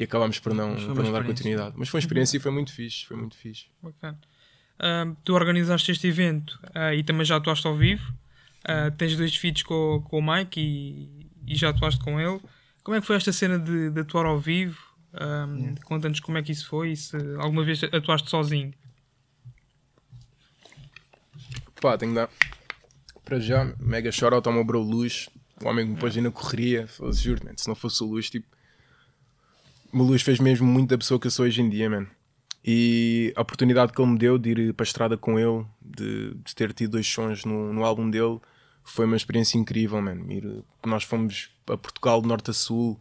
e 0.00 0.04
acabámos 0.04 0.38
por 0.38 0.54
não, 0.54 0.74
por 0.94 1.04
não 1.04 1.12
dar 1.12 1.22
continuidade. 1.24 1.74
Mas 1.76 1.90
foi 1.90 1.98
uma 1.98 2.02
experiência 2.02 2.38
e 2.38 2.40
foi 2.40 2.50
muito 2.50 2.72
fixe, 2.72 3.04
foi 3.04 3.18
muito 3.18 3.36
fixe. 3.36 3.66
Bacana. 3.82 4.18
Ahm, 4.78 5.14
tu 5.22 5.34
organizaste 5.34 5.92
este 5.92 6.06
evento 6.06 6.58
ah, 6.74 6.94
e 6.94 7.04
também 7.04 7.26
já 7.26 7.36
atuaste 7.36 7.66
ao 7.66 7.76
vivo. 7.76 8.10
Ah, 8.64 8.90
tens 8.90 9.14
dois 9.14 9.36
feats 9.36 9.62
com, 9.62 10.02
com 10.08 10.18
o 10.18 10.22
Mike 10.22 10.58
e, 10.58 11.26
e 11.46 11.54
já 11.54 11.68
atuaste 11.68 12.02
com 12.02 12.18
ele. 12.18 12.40
Como 12.82 12.96
é 12.96 13.00
que 13.02 13.06
foi 13.06 13.16
esta 13.16 13.30
cena 13.30 13.58
de, 13.58 13.90
de 13.90 14.00
atuar 14.00 14.24
ao 14.24 14.40
vivo? 14.40 14.80
Ahm, 15.12 15.74
Conta-nos 15.84 16.20
como 16.20 16.38
é 16.38 16.42
que 16.42 16.50
isso 16.50 16.66
foi 16.66 16.92
e 16.92 16.96
se 16.96 17.14
alguma 17.36 17.62
vez 17.62 17.84
atuaste 17.84 18.30
sozinho. 18.30 18.72
Pá, 21.78 21.98
tenho 21.98 22.12
que 22.12 22.16
dar. 22.16 22.30
Para 23.22 23.38
já, 23.38 23.70
mega 23.78 24.10
shout-out 24.10 24.48
ao 24.48 24.54
meu 24.54 24.64
bro 24.64 24.80
Luz, 24.80 25.28
o 25.62 25.68
homem 25.68 25.84
que 25.84 25.92
me 25.92 25.98
pôs 25.98 26.16
aí 26.16 26.22
na 26.22 26.30
correria. 26.30 26.88
Juro, 27.12 27.44
man, 27.44 27.52
se 27.54 27.68
não 27.68 27.74
fosse 27.74 28.02
o 28.02 28.06
Luz, 28.06 28.30
tipo. 28.30 28.59
O 29.92 29.96
meu 29.96 30.06
Luz 30.06 30.22
fez 30.22 30.38
mesmo 30.38 30.66
muito 30.66 30.90
da 30.90 30.98
pessoa 30.98 31.18
que 31.18 31.26
eu 31.26 31.30
sou 31.30 31.44
hoje 31.46 31.60
em 31.62 31.68
dia, 31.68 31.88
man. 31.90 32.06
E 32.64 33.32
a 33.36 33.40
oportunidade 33.40 33.92
que 33.92 34.00
ele 34.00 34.10
me 34.10 34.18
deu 34.18 34.38
de 34.38 34.50
ir 34.50 34.74
para 34.74 34.84
a 34.84 34.86
estrada 34.86 35.16
com 35.16 35.38
ele, 35.38 35.64
de, 35.80 36.34
de 36.34 36.54
ter 36.54 36.72
tido 36.72 36.92
dois 36.92 37.06
sons 37.06 37.44
no, 37.44 37.72
no 37.72 37.84
álbum 37.84 38.08
dele, 38.10 38.38
foi 38.84 39.06
uma 39.06 39.16
experiência 39.16 39.58
incrível, 39.58 40.00
man. 40.00 40.18
Ir- 40.28 40.62
nós 40.86 41.02
fomos 41.04 41.50
a 41.66 41.76
Portugal 41.76 42.20
de 42.20 42.28
norte 42.28 42.50
a 42.50 42.54
sul, 42.54 42.98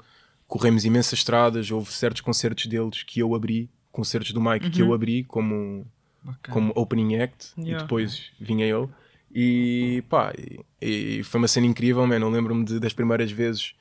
corremos 0.47 0.86
imensas 0.86 1.19
estradas, 1.19 1.69
houve 1.69 1.91
certos 1.91 2.21
concertos 2.21 2.65
deles 2.67 3.04
que 3.04 3.19
eu 3.19 3.36
abri, 3.36 3.69
concertos 3.91 4.32
do 4.32 4.41
Mike 4.41 4.69
que 4.69 4.82
eu 4.82 4.93
abri 4.93 5.23
como 5.25 5.86
Bacana. 6.23 6.54
como 6.54 6.73
opening 6.75 7.15
act 7.17 7.52
Yeah. 7.58 7.80
e 7.80 7.82
depois 7.84 8.32
vinha 8.39 8.65
ele 8.65 8.88
e 9.34 10.04
pá, 10.10 10.34
e, 10.82 11.17
e 11.19 11.23
foi 11.23 11.39
uma 11.39 11.47
cena 11.47 11.67
incrível, 11.67 12.06
man. 12.08 12.15
Eu 12.19 12.30
lembro-me 12.30 12.63
das 12.80 12.93
primeiras 12.93 13.32
vezes 13.32 13.73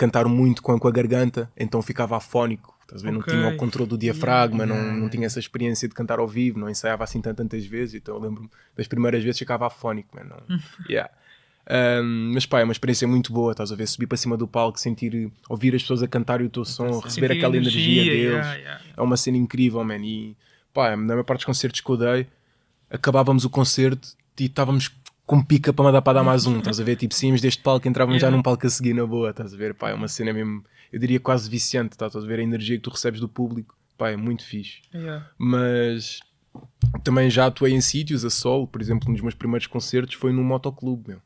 cantar 0.00 0.26
muito 0.26 0.62
com 0.62 0.72
a, 0.72 0.90
garganta, 0.90 1.50
então 1.54 1.82
ficava 1.82 2.16
afónico, 2.16 2.74
estás 2.80 3.04
a 3.04 3.10
ver? 3.10 3.18
Ok. 3.18 3.34
Não 3.34 3.42
tinha 3.42 3.54
o 3.54 3.56
controle 3.58 3.90
do 3.90 3.98
diafragma, 3.98 4.64
Yeah, 4.64 4.82
não, 4.82 4.96
não 4.98 5.08
tinha 5.10 5.26
essa 5.26 5.38
experiência 5.38 5.86
de 5.86 5.94
cantar 5.94 6.18
ao 6.18 6.26
vivo, 6.26 6.58
não 6.58 6.70
ensaiava 6.70 7.04
assim 7.04 7.20
tantas, 7.20 7.36
tantas 7.46 7.66
vezes, 7.66 7.96
então 7.96 8.14
eu 8.14 8.20
lembro-me 8.20 8.48
das 8.74 8.88
primeiras 8.88 9.22
vezes 9.22 9.38
ficava 9.38 9.66
afónico, 9.66 10.16
man. 10.16 10.24
Não, 10.24 10.58
yeah. 10.88 11.10
Um, 12.02 12.32
mas 12.32 12.46
pá, 12.46 12.60
é 12.60 12.64
uma 12.64 12.72
experiência 12.72 13.06
muito 13.06 13.30
boa, 13.30 13.52
estás 13.52 13.70
a 13.70 13.76
ver? 13.76 13.86
Subir 13.86 14.06
para 14.06 14.16
cima 14.16 14.38
do 14.38 14.48
palco, 14.48 14.80
sentir, 14.80 15.30
ouvir 15.50 15.74
as 15.74 15.82
pessoas 15.82 16.02
a 16.02 16.08
cantarem 16.08 16.46
o 16.46 16.50
teu 16.50 16.64
som, 16.64 16.98
receber 16.98 17.28
Sentir 17.28 17.32
aquela 17.32 17.56
energia, 17.58 18.02
deles 18.04 18.22
yeah, 18.22 18.54
yeah. 18.54 18.84
é 18.96 19.02
uma 19.02 19.18
cena 19.18 19.36
incrível, 19.36 19.84
man. 19.84 19.98
E 19.98 20.34
pá, 20.72 20.96
na 20.96 20.96
maior 20.96 21.24
parte 21.24 21.40
dos 21.40 21.44
concertos 21.44 21.82
que 21.82 21.90
eu 21.90 21.96
dei, 21.98 22.26
acabávamos 22.88 23.44
o 23.44 23.50
concerto 23.50 24.08
e 24.38 24.46
estávamos 24.46 24.90
com 25.30 25.40
pica 25.44 25.72
para 25.72 25.84
mandar 25.84 26.02
para 26.02 26.14
dar 26.14 26.24
mais 26.24 26.44
um, 26.44 26.58
estás 26.58 26.80
a 26.80 26.82
ver? 26.82 26.96
Tipo, 26.96 27.14
saímos 27.14 27.40
deste 27.40 27.62
palco, 27.62 27.86
entrávamos 27.86 28.20
já 28.20 28.26
Yeah. 28.26 28.36
num 28.36 28.42
palco 28.42 28.66
a 28.66 28.70
seguir 28.70 28.94
na 28.94 29.06
boa, 29.06 29.30
estás 29.30 29.54
a 29.54 29.56
ver? 29.56 29.74
Pá, 29.74 29.90
é 29.90 29.94
uma 29.94 30.08
cena 30.08 30.32
mesmo 30.32 30.64
eu 30.92 30.98
diria 30.98 31.20
quase 31.20 31.48
viciante, 31.48 31.96
tá? 31.96 32.08
estás 32.08 32.24
a 32.24 32.26
ver 32.26 32.40
a 32.40 32.42
energia 32.42 32.76
que 32.76 32.82
tu 32.82 32.90
recebes 32.90 33.20
do 33.20 33.28
público, 33.28 33.76
pá, 33.96 34.10
é 34.10 34.16
muito 34.16 34.44
fixe. 34.44 34.80
Yeah. 34.92 35.24
Mas 35.38 36.18
também 37.04 37.30
já 37.30 37.46
atuei 37.46 37.72
em 37.72 37.80
sítios 37.80 38.24
a 38.24 38.30
solo, 38.30 38.66
por 38.66 38.82
exemplo, 38.82 39.08
um 39.08 39.12
dos 39.12 39.22
meus 39.22 39.34
primeiros 39.36 39.68
concertos 39.68 40.16
foi 40.16 40.32
num 40.32 40.42
motoclube, 40.42 41.10
meu. 41.10 41.18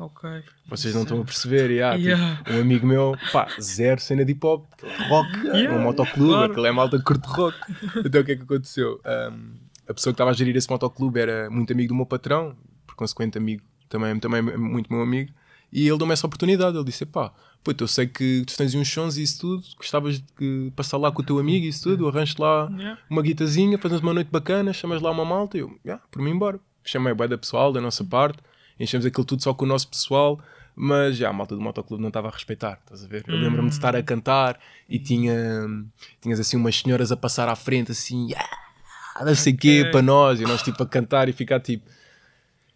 Ok. 0.00 0.28
Vocês 0.68 0.92
não 0.92 1.02
estão 1.02 1.20
a 1.20 1.24
perceber, 1.24 1.70
yeah, 1.70 1.96
tipo, 1.96 2.08
Yeah. 2.08 2.42
um 2.50 2.60
amigo 2.60 2.84
meu, 2.84 3.16
pá, 3.32 3.46
zero 3.60 4.00
cena 4.00 4.24
de 4.24 4.32
hip 4.32 4.44
hop, 4.44 4.66
rock, 5.08 5.30
Yeah, 5.46 5.76
um 5.78 5.80
motoclube, 5.80 6.32
claro. 6.32 6.50
aquele 6.50 6.66
é 6.66 6.72
malta 6.72 6.98
que 6.98 7.04
curte 7.04 7.28
rock. 7.28 7.56
Então 8.04 8.20
o 8.20 8.24
que 8.24 8.32
é 8.32 8.36
que 8.36 8.42
aconteceu? 8.42 9.00
Um, 9.06 9.54
a 9.88 9.94
pessoa 9.94 10.12
que 10.12 10.14
estava 10.14 10.30
a 10.30 10.34
gerir 10.34 10.56
esse 10.56 10.68
motoclube 10.68 11.20
era 11.20 11.48
muito 11.48 11.72
amigo 11.72 11.90
do 11.90 11.94
meu 11.94 12.04
patrão, 12.06 12.56
por 12.94 12.98
consequente 12.98 13.36
amigo, 13.36 13.62
também, 13.88 14.18
também 14.18 14.38
é 14.38 14.56
muito 14.56 14.92
meu 14.92 15.02
amigo, 15.02 15.32
e 15.72 15.88
ele 15.88 15.98
deu-me 15.98 16.12
essa 16.12 16.26
oportunidade. 16.26 16.76
Ele 16.76 16.84
disse: 16.84 17.04
pá, 17.04 17.32
puto, 17.62 17.84
eu 17.84 17.88
sei 17.88 18.06
que 18.06 18.44
tu 18.46 18.56
tens 18.56 18.74
uns 18.74 18.88
sons 18.88 19.16
e 19.16 19.22
isso 19.22 19.40
tudo, 19.40 19.64
gostavas 19.76 20.22
de 20.38 20.72
passar 20.76 20.96
lá 20.96 21.10
com 21.10 21.20
o 21.22 21.24
teu 21.24 21.38
amigo 21.38 21.66
e 21.66 21.68
isso 21.68 21.82
tudo, 21.82 22.08
arranjas 22.08 22.36
lá 22.36 22.68
Yeah. 22.70 23.00
uma 23.10 23.22
guitazinha, 23.22 23.76
fazes 23.78 24.00
uma 24.00 24.14
noite 24.14 24.28
bacana, 24.30 24.72
chamas 24.72 25.02
lá 25.02 25.10
uma 25.10 25.24
malta, 25.24 25.56
e 25.56 25.60
eu, 25.60 25.78
yeah, 25.84 26.02
por 26.10 26.22
mim, 26.22 26.30
embora. 26.30 26.58
Chamei 26.86 27.12
a 27.12 27.26
da 27.26 27.38
pessoal 27.38 27.72
da 27.72 27.80
nossa 27.80 28.04
parte, 28.04 28.38
enchemos 28.78 29.06
aquilo 29.06 29.24
tudo 29.24 29.42
só 29.42 29.54
com 29.54 29.64
o 29.64 29.68
nosso 29.68 29.88
pessoal, 29.88 30.38
mas 30.76 31.16
já 31.16 31.30
a 31.30 31.32
malta 31.32 31.54
do 31.54 31.60
motoclube 31.62 32.02
não 32.02 32.08
estava 32.08 32.28
a 32.28 32.30
respeitar, 32.30 32.78
estás 32.82 33.02
a 33.04 33.08
ver? 33.08 33.24
Eu 33.26 33.38
lembro-me 33.38 33.68
de 33.68 33.74
estar 33.74 33.96
a 33.96 34.02
cantar 34.02 34.60
e 34.88 34.98
tinha, 34.98 35.34
tinhas 36.20 36.38
assim 36.38 36.56
umas 36.58 36.76
senhoras 36.78 37.10
a 37.10 37.16
passar 37.16 37.48
à 37.48 37.56
frente, 37.56 37.90
assim, 37.92 38.28
"Ah", 39.16 39.24
não 39.24 39.34
sei 39.34 39.54
o 39.54 39.56
quê, 39.56 39.80
Ok. 39.80 39.92
para 39.92 40.02
nós, 40.02 40.40
e 40.40 40.44
nós 40.44 40.62
tipo 40.62 40.82
a 40.82 40.86
cantar 40.86 41.28
e 41.28 41.32
ficar 41.32 41.58
tipo. 41.60 41.88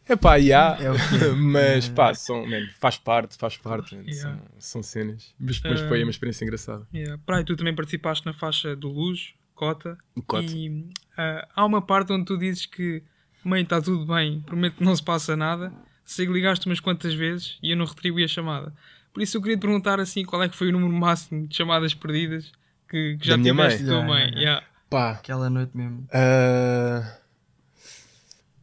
Epá, 0.08 0.38
já, 0.40 0.76
É 0.80 0.90
o 0.90 0.94
mas 1.36 1.88
pá, 1.88 2.14
são, 2.14 2.46
man, 2.46 2.66
faz 2.80 2.96
parte, 2.98 3.36
faz 3.36 3.56
parte, 3.56 3.94
man, 3.94 4.02
Yeah. 4.06 4.20
são, 4.22 4.40
são 4.58 4.82
cenas. 4.82 5.34
Mas, 5.38 5.60
mas 5.62 5.80
foi 5.82 6.02
uma 6.02 6.10
experiência 6.10 6.44
engraçada. 6.44 6.86
Yeah. 6.94 7.20
Praia, 7.26 7.44
tu 7.44 7.56
também 7.56 7.74
participaste 7.74 8.24
na 8.26 8.32
faixa 8.32 8.74
do 8.74 8.88
Luz, 8.88 9.34
Cota. 9.54 9.98
Cota. 10.26 10.44
E 10.50 10.86
ah, 11.16 11.46
há 11.54 11.64
uma 11.66 11.82
parte 11.82 12.12
onde 12.12 12.24
tu 12.24 12.38
dizes 12.38 12.64
que, 12.66 13.02
mãe, 13.44 13.62
está 13.62 13.80
tudo 13.82 14.06
bem, 14.06 14.40
prometo 14.40 14.76
que 14.76 14.84
não 14.84 14.94
se 14.96 15.02
passa 15.02 15.36
nada. 15.36 15.72
Sei 16.04 16.26
que 16.26 16.32
ligaste 16.32 16.64
umas 16.66 16.80
quantas 16.80 17.12
vezes 17.12 17.58
e 17.62 17.70
eu 17.72 17.76
não 17.76 17.84
retribuí 17.84 18.24
a 18.24 18.28
chamada. 18.28 18.72
Por 19.12 19.22
isso 19.22 19.36
eu 19.36 19.42
queria 19.42 19.56
te 19.56 19.60
perguntar 19.60 20.00
assim, 20.00 20.24
qual 20.24 20.42
é 20.42 20.48
que 20.48 20.56
foi 20.56 20.68
o 20.68 20.72
número 20.72 20.92
máximo 20.92 21.46
de 21.46 21.54
chamadas 21.56 21.92
perdidas 21.92 22.50
que, 22.88 23.18
que 23.20 23.26
já 23.26 23.36
tiveste 23.36 23.82
mãe? 23.82 23.84
da 23.84 23.84
tua 23.84 23.94
Yeah, 23.96 24.06
mãe. 24.08 24.20
yeah, 24.28 24.40
Yeah. 24.40 24.66
Pá, 24.88 25.10
Aquela 25.10 25.50
noite 25.50 25.76
mesmo. 25.76 26.08
Ah, 26.14 27.17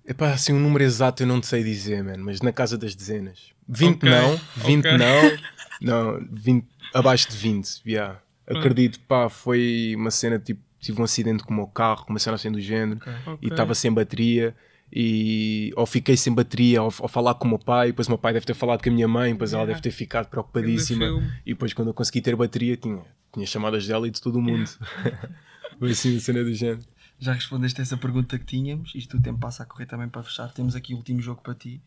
Epá, 0.07 0.33
assim, 0.33 0.53
um 0.53 0.59
número 0.59 0.83
exato 0.83 1.23
eu 1.23 1.27
não 1.27 1.41
te 1.41 1.47
sei 1.47 1.63
dizer, 1.63 2.03
man, 2.03 2.17
mas 2.17 2.41
na 2.41 2.51
casa 2.51 2.77
das 2.77 2.93
dezenas. 2.95 3.51
20 3.67 3.95
Ok, 3.97 4.09
não, 4.09 4.39
20 4.57 4.85
ok. 4.87 4.97
não, 4.99 5.37
não, 5.81 6.27
20, 6.31 6.67
abaixo 6.93 7.29
de 7.29 7.35
20, 7.37 7.81
yeah. 7.87 8.19
Acredito, 8.47 8.99
pá, 9.01 9.27
foi 9.29 9.93
uma 9.97 10.11
cena 10.11 10.37
tipo, 10.37 10.61
tive 10.79 11.01
um 11.01 11.03
acidente 11.03 11.43
com 11.43 11.51
o 11.51 11.57
meu 11.57 11.65
carro, 11.67 12.05
uma 12.07 12.19
cena 12.19 12.35
assim 12.35 12.51
do 12.51 12.61
género, 12.61 12.99
Ok. 13.25 13.37
e 13.41 13.47
estava 13.47 13.73
sem 13.73 13.91
bateria, 13.91 14.55
e 14.93 15.73
ou 15.75 15.87
fiquei 15.87 16.15
sem 16.15 16.31
bateria, 16.31 16.83
ou, 16.83 16.93
ou 16.99 17.07
falar 17.07 17.33
com 17.33 17.45
o 17.45 17.49
meu 17.49 17.57
pai, 17.59 17.87
depois 17.87 18.07
o 18.07 18.11
meu 18.11 18.19
pai 18.19 18.33
deve 18.33 18.45
ter 18.45 18.53
falado 18.53 18.83
com 18.83 18.89
a 18.89 18.93
minha 18.93 19.07
mãe, 19.07 19.31
depois 19.33 19.53
ela 19.53 19.63
Yeah. 19.63 19.73
deve 19.73 19.81
ter 19.81 19.91
ficado 19.91 20.27
preocupadíssima, 20.27 21.05
e 21.43 21.53
depois 21.53 21.73
quando 21.73 21.87
eu 21.87 21.93
consegui 21.95 22.21
ter 22.21 22.35
bateria, 22.35 22.77
tinha, 22.77 23.01
tinha 23.33 23.47
chamadas 23.47 23.87
dela 23.87 24.07
e 24.07 24.11
de 24.11 24.21
todo 24.21 24.35
o 24.35 24.41
mundo. 24.41 24.69
foi 25.79 25.89
assim, 25.91 26.11
uma 26.11 26.19
cena 26.19 26.43
do 26.43 26.53
género. 26.53 26.81
Já 27.25 27.33
respondeste 27.33 27.81
essa 27.81 27.97
pergunta 27.97 28.37
que 28.37 28.45
tínhamos. 28.45 28.93
Isto 28.93 29.17
o 29.17 29.19
tempo 29.19 29.39
passa 29.39 29.63
a 29.63 29.65
correr 29.65 29.87
também 29.87 30.07
para 30.07 30.21
fechar. 30.21 30.47
Temos 30.53 30.75
aqui 30.75 30.93
o 30.93 30.97
último 30.97 31.19
jogo 31.19 31.41
para 31.41 31.55
ti, 31.55 31.81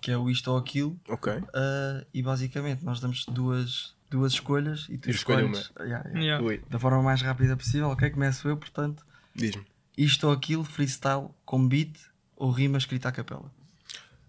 que 0.00 0.10
é 0.10 0.18
o 0.18 0.28
isto 0.28 0.50
ou 0.50 0.58
aquilo. 0.58 0.98
Ok. 1.08 1.32
Ah, 1.54 2.04
e 2.12 2.20
basicamente 2.20 2.84
nós 2.84 2.98
damos 2.98 3.24
duas, 3.26 3.94
duas 4.10 4.32
escolhas 4.32 4.88
e 4.90 4.98
tu 4.98 5.08
escolhes 5.08 5.70
Yeah, 5.78 6.08
yeah. 6.08 6.40
Yeah. 6.42 6.64
Da 6.68 6.80
forma 6.80 7.00
mais 7.04 7.22
rápida 7.22 7.56
possível. 7.56 7.88
Ok, 7.90 8.10
começo 8.10 8.48
eu, 8.48 8.56
portanto. 8.56 9.06
diz-me. 9.32 9.64
Isto 9.96 10.26
ou 10.26 10.32
aquilo, 10.32 10.64
freestyle 10.64 11.28
com 11.44 11.68
beat 11.68 11.96
ou 12.34 12.50
rima 12.50 12.76
escrita 12.76 13.10
à 13.10 13.12
capela? 13.12 13.48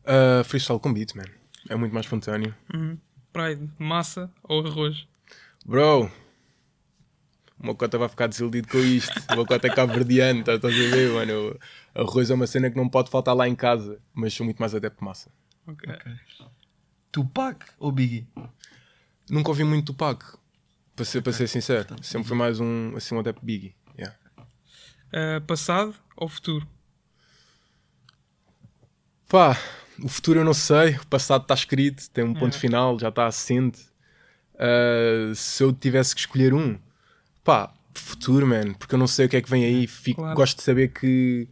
Uh, 0.05 0.43
freestyle 0.43 0.79
com 0.79 0.93
beat, 0.93 1.15
man. 1.15 1.25
É 1.69 1.75
muito 1.75 1.91
mais 1.91 2.05
espontâneo. 2.05 2.53
Uhum. 2.71 2.99
Praia, 3.33 3.59
massa 3.79 4.29
ou 4.43 4.63
arroz? 4.67 5.07
Bro, 5.65 6.11
o 7.61 7.65
meu 7.65 7.75
cota 7.75 7.97
vai 7.97 8.09
ficar 8.09 8.27
desiludido 8.27 8.67
com 8.67 8.79
isto. 8.79 9.13
O 9.31 9.35
meu 9.35 9.45
cota 9.45 9.67
é 9.67 9.69
cabo-verdiano, 9.73 10.43
tá- 10.43 10.55
estás 10.55 10.73
a 10.73 10.77
ver, 10.77 11.11
mano? 11.13 11.59
Arroz 11.93 12.29
é 12.29 12.33
uma 12.33 12.47
cena 12.47 12.69
que 12.71 12.75
não 12.77 12.89
pode 12.89 13.09
faltar 13.11 13.35
lá 13.35 13.47
em 13.47 13.55
casa, 13.55 13.99
mas 14.13 14.33
sou 14.33 14.43
muito 14.45 14.57
mais 14.57 14.73
adepto 14.73 14.99
de 14.99 15.05
massa. 15.05 15.31
Ok. 15.67 15.87
Tupac 17.11 17.65
ou 17.77 17.91
Biggie? 17.91 18.27
Nunca 19.29 19.49
ouvi 19.49 19.63
muito 19.63 19.87
Tupac, 19.93 20.23
para 20.95 21.05
ser, 21.05 21.21
para 21.21 21.33
ser 21.33 21.47
sincero. 21.47 21.95
Sempre 22.01 22.27
foi 22.27 22.37
mais 22.37 22.59
um, 22.59 22.93
assim, 22.95 23.13
um 23.15 23.19
adepto 23.19 23.45
Biggie. 23.45 23.75
Yeah. 23.97 24.17
Ah, 25.13 25.41
passado 25.45 25.93
ou 26.17 26.27
futuro? 26.27 26.67
Pá, 29.29 29.57
o 30.03 30.09
futuro 30.09 30.39
eu 30.39 30.43
não 30.45 30.53
sei, 30.53 30.95
o 30.95 31.07
passado 31.07 31.43
está 31.43 31.53
escrito, 31.53 32.09
tem 32.09 32.23
um 32.23 32.33
ponto 32.33 32.55
É. 32.55 32.59
final, 32.59 32.99
já 32.99 33.09
está 33.09 33.27
assente. 33.27 33.79
Uh, 34.55 35.33
se 35.33 35.63
eu 35.63 35.73
tivesse 35.73 36.13
que 36.13 36.21
escolher 36.21 36.53
um, 36.53 36.77
pá, 37.43 37.73
futuro, 37.93 38.45
man, 38.47 38.73
porque 38.73 38.95
eu 38.95 38.99
não 38.99 39.07
sei 39.07 39.25
o 39.25 39.29
que 39.29 39.37
é 39.37 39.41
que 39.41 39.49
vem 39.49 39.63
aí. 39.65 39.87
Fico, 39.87 40.21
Claro. 40.21 40.35
Gosto 40.35 40.57
de 40.57 40.63
saber 40.63 40.89
que 40.89 41.47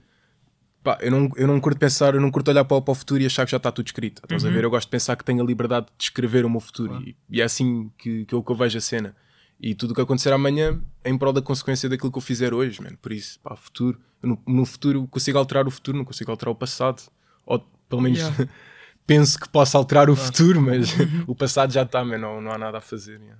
pá, 0.84 0.97
eu 1.02 1.12
não, 1.12 1.30
eu 1.36 1.47
não 1.47 1.60
curto 1.60 1.78
pensar, 1.78 2.15
eu 2.15 2.21
não 2.21 2.32
curto 2.32 2.49
olhar 2.52 2.63
para, 2.65 2.78
o- 2.78 2.82
para 2.82 2.91
o 2.91 2.95
futuro 2.95 3.21
e 3.21 3.25
achar 3.25 3.45
que 3.45 3.52
já 3.52 3.58
está 3.58 3.71
tudo 3.71 3.88
escrito. 3.88 4.21
Estás 4.23 4.43
Uhum. 4.43 4.49
a 4.49 4.54
ver? 4.54 4.63
Eu 4.63 4.69
gosto 4.69 4.88
de 4.88 4.91
pensar 4.91 5.15
que 5.15 5.23
tenho 5.25 5.43
a 5.43 5.45
liberdade 5.45 5.88
de 5.97 6.04
escrever 6.06 6.45
o 6.45 6.49
meu 6.49 6.60
futuro 6.60 7.02
e, 7.06 7.15
e 7.30 7.41
é 7.41 7.43
assim 7.43 7.91
que, 7.97 8.25
que, 8.25 8.34
eu, 8.34 8.41
que 8.43 8.52
eu 8.52 8.56
vejo 8.56 8.78
a 8.78 8.82
cena. 8.82 9.15
E 9.62 9.75
tudo 9.75 9.91
o 9.91 9.95
que 9.95 9.99
acontecer 9.99 10.32
amanhã 10.32 10.82
é 11.04 11.10
em 11.10 11.17
prol 11.17 11.34
da 11.34 11.41
consequência 11.41 11.89
daquilo 11.89 12.10
que 12.12 12.17
eu 12.17 12.21
fizer 12.21 12.54
hoje, 12.54 12.82
man. 12.82 12.95
Por 13.02 13.12
isso, 13.12 13.38
pá, 13.41 13.56
futuro. 13.58 13.99
No, 14.23 14.41
no 14.47 14.65
futuro 14.65 15.06
consigo 15.08 15.38
alterar 15.38 15.67
o 15.67 15.71
futuro, 15.71 15.97
não 15.97 16.06
consigo 16.06 16.32
alterar 16.32 16.52
o 16.54 16.56
passado. 16.56 17.02
Ou 17.45 17.60
pelo 17.89 18.02
menos 18.02 18.19
Yeah. 18.19 18.47
penso 19.06 19.38
que 19.39 19.49
posso 19.49 19.75
alterar 19.75 20.10
o 20.10 20.15
futuro, 20.15 20.62
mas 20.62 20.88
o 21.28 21.36
passado 21.36 21.73
já 21.73 21.82
está, 21.84 22.06
man. 22.06 22.17
Não, 22.19 22.39
não 22.39 22.52
há 22.54 22.58
nada 22.58 22.78
a 22.78 22.82
fazer. 22.82 23.19
yeah. 23.19 23.38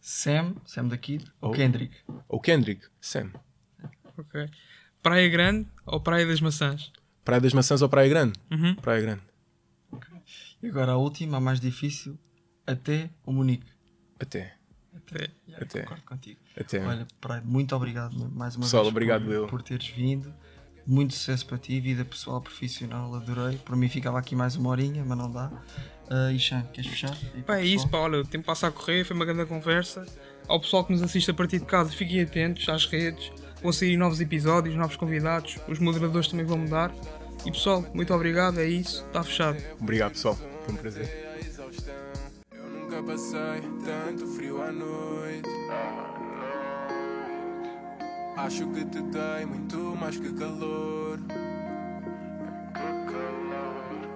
Sam, 0.00 0.54
Sam 0.64 0.88
da 0.88 0.96
Kid 0.96 1.24
ou 1.40 1.50
Oh. 1.50 1.52
Kendrick? 1.54 1.94
Ou 2.28 2.40
Kendrick, 2.40 2.86
Sam. 3.00 3.30
Ok. 4.16 4.48
Praia 5.02 5.28
Grande 5.28 5.66
ou 5.86 6.00
Praia 6.00 6.26
das 6.26 6.40
Maçãs? 6.40 6.92
Praia 7.24 7.40
das 7.40 7.52
Maçãs 7.52 7.82
ou 7.82 7.88
Praia 7.88 8.08
Grande? 8.08 8.38
Uhum. 8.50 8.74
Praia 8.76 9.00
Grande. 9.02 9.22
E 10.62 10.66
agora 10.68 10.92
a 10.92 10.96
última, 10.96 11.38
a 11.38 11.40
mais 11.40 11.58
difícil, 11.60 12.18
até 12.66 13.08
o 13.24 13.32
Munique. 13.32 13.66
Até. 14.18 14.54
Até. 14.94 15.30
Yeah, 15.48 15.64
Até. 15.64 15.80
Concordo 15.82 16.02
contigo. 16.04 16.40
Até. 16.56 16.84
Olha, 16.84 17.06
Pride, 17.20 17.46
muito 17.46 17.74
obrigado 17.74 18.14
mais 18.30 18.56
uma 18.56 18.64
Pessoal, 18.64 18.82
vez 18.84 18.92
obrigado 18.92 19.24
por, 19.24 19.32
eu. 19.32 19.46
por 19.46 19.62
teres 19.62 19.86
vindo. 19.88 20.32
Muito 20.86 21.14
sucesso 21.14 21.46
para 21.46 21.58
ti, 21.58 21.78
vida 21.80 22.04
pessoal, 22.04 22.40
profissional, 22.40 23.14
adorei. 23.14 23.58
Por 23.58 23.76
mim 23.76 23.88
ficava 23.88 24.18
aqui 24.18 24.34
mais 24.34 24.56
uma 24.56 24.70
horinha, 24.70 25.04
mas 25.06 25.16
não 25.16 25.30
dá. 25.30 25.50
Uh, 26.10 26.32
Ixan, 26.32 26.62
queres 26.72 26.90
fechar? 26.90 27.16
E 27.34 27.42
Pá, 27.42 27.54
é 27.54 27.58
para 27.58 27.62
isso, 27.62 27.84
pessoal? 27.84 27.90
pá, 28.02 28.08
olha, 28.08 28.20
o 28.22 28.26
tempo 28.26 28.44
passa 28.46 28.66
a 28.66 28.72
correr, 28.72 29.04
foi 29.04 29.14
uma 29.14 29.24
grande 29.24 29.44
conversa. 29.46 30.04
Ao 30.48 30.60
pessoal 30.60 30.84
que 30.84 30.92
nos 30.92 31.02
assiste 31.02 31.30
a 31.30 31.34
partir 31.34 31.60
de 31.60 31.66
casa, 31.66 31.90
fiquem 31.90 32.20
atentos 32.22 32.68
às 32.68 32.84
redes, 32.86 33.30
vão 33.62 33.72
sair 33.72 33.96
novos 33.96 34.20
episódios, 34.20 34.74
novos 34.74 34.96
convidados, 34.96 35.58
os 35.68 35.78
moderadores 35.78 36.26
também 36.26 36.44
vão 36.44 36.58
mudar. 36.58 36.92
E 37.46 37.52
pessoal, 37.52 37.84
muito 37.94 38.12
obrigado, 38.12 38.58
é 38.58 38.66
isso, 38.66 39.04
está 39.06 39.22
fechado. 39.22 39.62
Obrigado, 39.80 40.12
pessoal. 40.12 40.34
Foi 40.64 40.74
um 40.74 40.76
prazer. 40.76 41.08
Eu 42.52 42.68
nunca 42.68 43.02
passei 43.04 43.60
tanto 43.84 44.26
frio 44.26 44.60
à 44.60 44.72
noite. 44.72 45.48
Acho 48.42 48.66
que 48.68 48.86
te 48.86 49.02
dei 49.02 49.44
muito 49.44 49.76
mais 50.00 50.16
que 50.16 50.32
calor. 50.32 51.18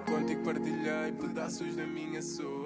Contigo 0.03 0.43
partilhei 0.43 1.11
pedaços 1.11 1.75
da 1.75 1.85
minha 1.85 2.23
sorte. 2.23 2.64